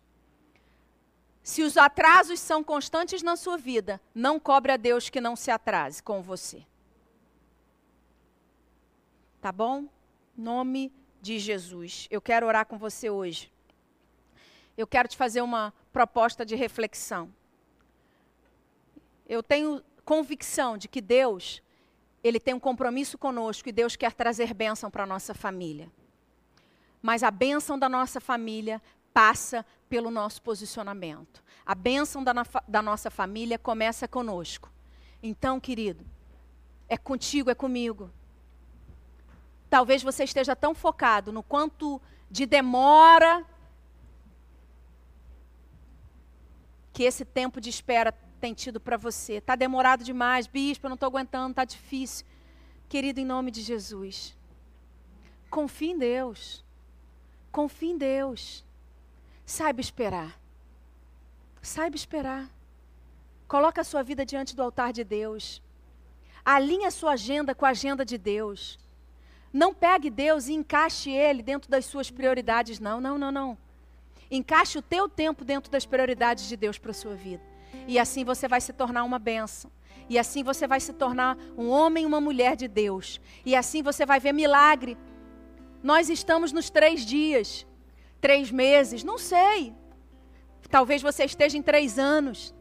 Se 1.41 1.63
os 1.63 1.75
atrasos 1.77 2.39
são 2.39 2.63
constantes 2.63 3.23
na 3.23 3.35
sua 3.35 3.57
vida, 3.57 3.99
não 4.13 4.39
cobre 4.39 4.71
a 4.71 4.77
Deus 4.77 5.09
que 5.09 5.19
não 5.19 5.35
se 5.35 5.49
atrase 5.49 6.03
com 6.03 6.21
você. 6.21 6.63
Tá 9.41 9.51
bom? 9.51 9.85
Nome 10.37 10.93
de 11.19 11.39
Jesus. 11.39 12.07
Eu 12.11 12.21
quero 12.21 12.45
orar 12.45 12.67
com 12.67 12.77
você 12.77 13.09
hoje 13.09 13.51
eu 14.77 14.87
quero 14.87 15.07
te 15.07 15.17
fazer 15.17 15.41
uma 15.41 15.73
proposta 15.91 16.45
de 16.45 16.55
reflexão. 16.55 17.31
Eu 19.27 19.43
tenho 19.43 19.81
convicção 20.03 20.77
de 20.77 20.87
que 20.87 21.01
Deus, 21.01 21.61
Ele 22.23 22.39
tem 22.39 22.53
um 22.53 22.59
compromisso 22.59 23.17
conosco 23.17 23.69
e 23.69 23.71
Deus 23.71 23.95
quer 23.95 24.13
trazer 24.13 24.53
bênção 24.53 24.89
para 24.89 25.03
a 25.03 25.07
nossa 25.07 25.33
família. 25.33 25.91
Mas 27.01 27.23
a 27.23 27.31
bênção 27.31 27.77
da 27.77 27.89
nossa 27.89 28.19
família 28.19 28.81
passa 29.13 29.65
pelo 29.89 30.11
nosso 30.11 30.41
posicionamento. 30.41 31.43
A 31.65 31.75
bênção 31.75 32.23
da, 32.23 32.33
da 32.67 32.81
nossa 32.81 33.09
família 33.09 33.57
começa 33.57 34.07
conosco. 34.07 34.71
Então, 35.21 35.59
querido, 35.59 36.05
é 36.87 36.97
contigo, 36.97 37.49
é 37.49 37.55
comigo. 37.55 38.09
Talvez 39.69 40.03
você 40.03 40.23
esteja 40.23 40.55
tão 40.55 40.75
focado 40.75 41.31
no 41.31 41.41
quanto 41.43 42.01
de 42.29 42.45
demora 42.45 43.45
que 46.93 47.03
esse 47.03 47.23
tempo 47.23 47.61
de 47.61 47.69
espera 47.69 48.11
tem 48.39 48.53
tido 48.53 48.79
para 48.79 48.97
você. 48.97 49.33
Está 49.33 49.55
demorado 49.55 50.03
demais, 50.03 50.47
bispo, 50.47 50.85
eu 50.85 50.89
não 50.89 50.95
estou 50.95 51.07
aguentando, 51.07 51.51
está 51.51 51.63
difícil. 51.63 52.25
Querido, 52.89 53.19
em 53.19 53.25
nome 53.25 53.51
de 53.51 53.61
Jesus, 53.61 54.35
confie 55.49 55.91
em 55.91 55.97
Deus. 55.97 56.63
Confie 57.51 57.91
em 57.91 57.97
Deus. 57.97 58.65
Saiba 59.45 59.81
esperar. 59.81 60.39
Saiba 61.61 61.95
esperar. 61.95 62.49
Coloca 63.47 63.81
a 63.81 63.83
sua 63.83 64.01
vida 64.01 64.25
diante 64.25 64.55
do 64.55 64.63
altar 64.63 64.93
de 64.93 65.03
Deus. 65.03 65.61
Alinhe 66.43 66.85
a 66.85 66.91
sua 66.91 67.13
agenda 67.13 67.53
com 67.53 67.65
a 67.65 67.69
agenda 67.69 68.05
de 68.05 68.17
Deus. 68.17 68.79
Não 69.51 69.73
pegue 69.73 70.09
Deus 70.09 70.47
e 70.47 70.53
encaixe 70.53 71.11
Ele 71.11 71.43
dentro 71.43 71.69
das 71.69 71.85
suas 71.85 72.09
prioridades, 72.09 72.79
não, 72.79 73.01
não, 73.01 73.17
não, 73.17 73.31
não. 73.31 73.57
Encaixe 74.31 74.77
o 74.77 74.81
teu 74.81 75.09
tempo 75.09 75.43
dentro 75.43 75.69
das 75.69 75.85
prioridades 75.85 76.47
de 76.47 76.55
Deus 76.55 76.77
para 76.77 76.91
a 76.91 76.93
sua 76.93 77.13
vida. 77.13 77.43
E 77.87 77.99
assim 77.99 78.23
você 78.23 78.47
vai 78.47 78.61
se 78.61 78.71
tornar 78.71 79.03
uma 79.03 79.19
bênção. 79.19 79.69
E 80.09 80.17
assim 80.17 80.43
você 80.43 80.65
vai 80.65 80.79
se 80.79 80.93
tornar 80.93 81.37
um 81.57 81.69
homem 81.69 82.03
e 82.03 82.07
uma 82.07 82.21
mulher 82.21 82.55
de 82.55 82.67
Deus. 82.67 83.19
E 83.45 83.55
assim 83.55 83.83
você 83.83 84.05
vai 84.05 84.19
ver 84.19 84.33
milagre. 84.33 84.97
Nós 85.83 86.09
estamos 86.09 86.51
nos 86.51 86.69
três 86.69 87.05
dias, 87.05 87.67
três 88.19 88.51
meses, 88.51 89.03
não 89.03 89.17
sei. 89.17 89.73
Talvez 90.69 91.01
você 91.01 91.25
esteja 91.25 91.57
em 91.57 91.61
três 91.61 91.99
anos. 91.99 92.53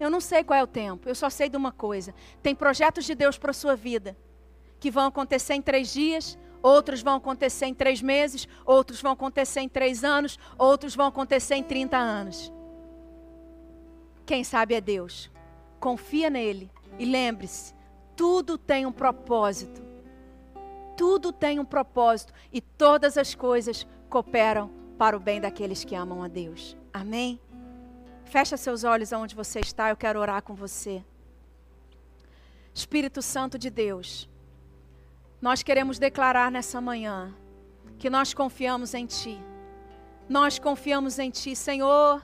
Eu 0.00 0.08
não 0.08 0.20
sei 0.20 0.42
qual 0.44 0.58
é 0.58 0.62
o 0.62 0.66
tempo, 0.66 1.08
eu 1.08 1.14
só 1.14 1.28
sei 1.28 1.48
de 1.48 1.56
uma 1.56 1.72
coisa: 1.72 2.14
tem 2.42 2.54
projetos 2.54 3.04
de 3.04 3.14
Deus 3.14 3.36
para 3.36 3.50
a 3.50 3.54
sua 3.54 3.74
vida 3.76 4.16
que 4.80 4.90
vão 4.90 5.06
acontecer 5.06 5.54
em 5.54 5.62
três 5.62 5.92
dias, 5.92 6.38
outros 6.62 7.02
vão 7.02 7.16
acontecer 7.16 7.66
em 7.66 7.74
três 7.74 8.02
meses, 8.02 8.48
outros 8.64 9.00
vão 9.00 9.12
acontecer 9.12 9.60
em 9.60 9.68
três 9.68 10.04
anos, 10.04 10.38
outros 10.56 10.94
vão 10.94 11.06
acontecer 11.06 11.56
em 11.56 11.62
30 11.62 11.96
anos. 11.96 12.52
Quem 14.26 14.44
sabe 14.44 14.74
é 14.74 14.80
Deus. 14.80 15.30
Confia 15.80 16.28
nele 16.28 16.70
e 16.98 17.04
lembre-se: 17.04 17.74
tudo 18.16 18.58
tem 18.58 18.84
um 18.84 18.92
propósito. 18.92 19.82
Tudo 20.96 21.32
tem 21.32 21.60
um 21.60 21.64
propósito 21.64 22.32
e 22.52 22.60
todas 22.60 23.16
as 23.16 23.34
coisas 23.34 23.86
cooperam 24.10 24.70
para 24.98 25.16
o 25.16 25.20
bem 25.20 25.40
daqueles 25.40 25.84
que 25.84 25.94
amam 25.94 26.22
a 26.24 26.28
Deus. 26.28 26.76
Amém? 26.92 27.40
Fecha 28.24 28.56
seus 28.56 28.82
olhos 28.82 29.12
aonde 29.12 29.34
você 29.34 29.60
está, 29.60 29.90
eu 29.90 29.96
quero 29.96 30.18
orar 30.18 30.42
com 30.42 30.54
você. 30.54 31.02
Espírito 32.74 33.22
Santo 33.22 33.56
de 33.56 33.70
Deus, 33.70 34.28
nós 35.40 35.62
queremos 35.62 35.98
declarar 35.98 36.50
nessa 36.50 36.80
manhã 36.80 37.34
que 37.98 38.10
nós 38.10 38.34
confiamos 38.34 38.94
em 38.94 39.06
Ti. 39.06 39.38
Nós 40.28 40.58
confiamos 40.58 41.18
em 41.18 41.30
Ti, 41.30 41.54
Senhor. 41.54 42.22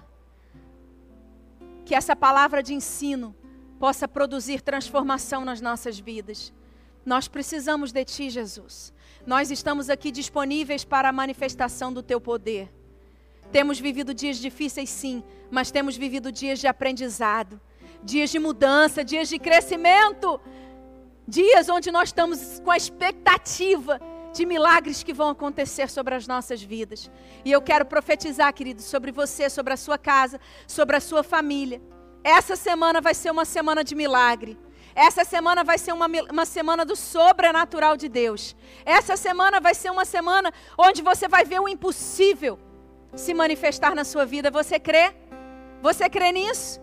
Que 1.85 1.95
essa 1.95 2.17
palavra 2.17 2.63
de 2.63 2.75
ensino 2.75 3.35
possa 3.79 4.09
produzir 4.09 4.61
transformação 4.61 5.45
nas 5.45 5.61
nossas 5.61 5.99
vidas. 5.99 6.53
Nós 7.05 7.29
precisamos 7.29 7.93
de 7.93 8.05
Ti, 8.05 8.31
Jesus. 8.31 8.93
Nós 9.27 9.51
estamos 9.51 9.89
aqui 9.89 10.11
disponíveis 10.11 10.85
para 10.85 11.09
a 11.09 11.13
manifestação 11.13 11.93
do 11.93 12.03
Teu 12.03 12.21
poder. 12.21 12.73
Temos 13.53 13.79
vivido 13.79 14.13
dias 14.13 14.39
difíceis, 14.39 14.91
sim, 14.91 15.23
mas 15.51 15.71
temos 15.71 15.97
vivido 15.97 16.33
dias 16.33 16.59
de 16.59 16.67
aprendizado, 16.67 17.61
dias 18.03 18.31
de 18.31 18.39
mudança, 18.39 19.05
dias 19.05 19.29
de 19.29 19.39
crescimento, 19.39 20.41
dias 21.27 21.69
onde 21.69 21.91
nós 21.91 22.09
estamos 22.11 22.61
com 22.61 22.71
a 22.71 22.77
expectativa 22.77 24.01
de 24.33 24.45
milagres 24.45 25.03
que 25.03 25.13
vão 25.13 25.31
acontecer 25.31 25.89
sobre 25.89 26.15
as 26.15 26.27
nossas 26.27 26.63
vidas. 26.63 27.11
E 27.45 27.53
eu 27.53 27.63
quero 27.63 27.87
profetizar, 27.87 28.53
querido, 28.53 28.83
sobre 28.83 29.13
você, 29.13 29.49
sobre 29.49 29.73
a 29.73 29.77
sua 29.77 29.97
casa, 29.97 30.41
sobre 30.67 30.97
a 30.97 31.01
sua 31.01 31.23
família. 31.23 31.81
Essa 32.23 32.57
semana 32.57 33.01
vai 33.01 33.15
ser 33.15 33.31
uma 33.31 33.45
semana 33.45 33.85
de 33.85 33.95
milagre. 33.95 34.59
Essa 34.95 35.25
semana 35.25 35.65
vai 35.65 35.79
ser 35.79 35.93
uma, 35.93 36.07
uma 36.31 36.45
semana 36.45 36.85
do 36.85 36.97
sobrenatural 36.97 37.97
de 37.97 38.09
Deus. 38.09 38.57
Essa 38.85 39.17
semana 39.17 39.61
vai 39.61 39.75
ser 39.75 39.91
uma 39.91 40.05
semana 40.05 40.53
onde 40.79 41.03
você 41.03 41.29
vai 41.29 41.45
ver 41.45 41.61
o 41.61 41.69
impossível 41.69 42.59
se 43.15 43.35
manifestar 43.35 43.95
na 43.95 44.05
sua 44.05 44.25
vida. 44.25 44.51
Você 44.51 44.79
crê? 44.79 45.15
Você 45.83 46.09
crê 46.09 46.33
nisso? 46.33 46.81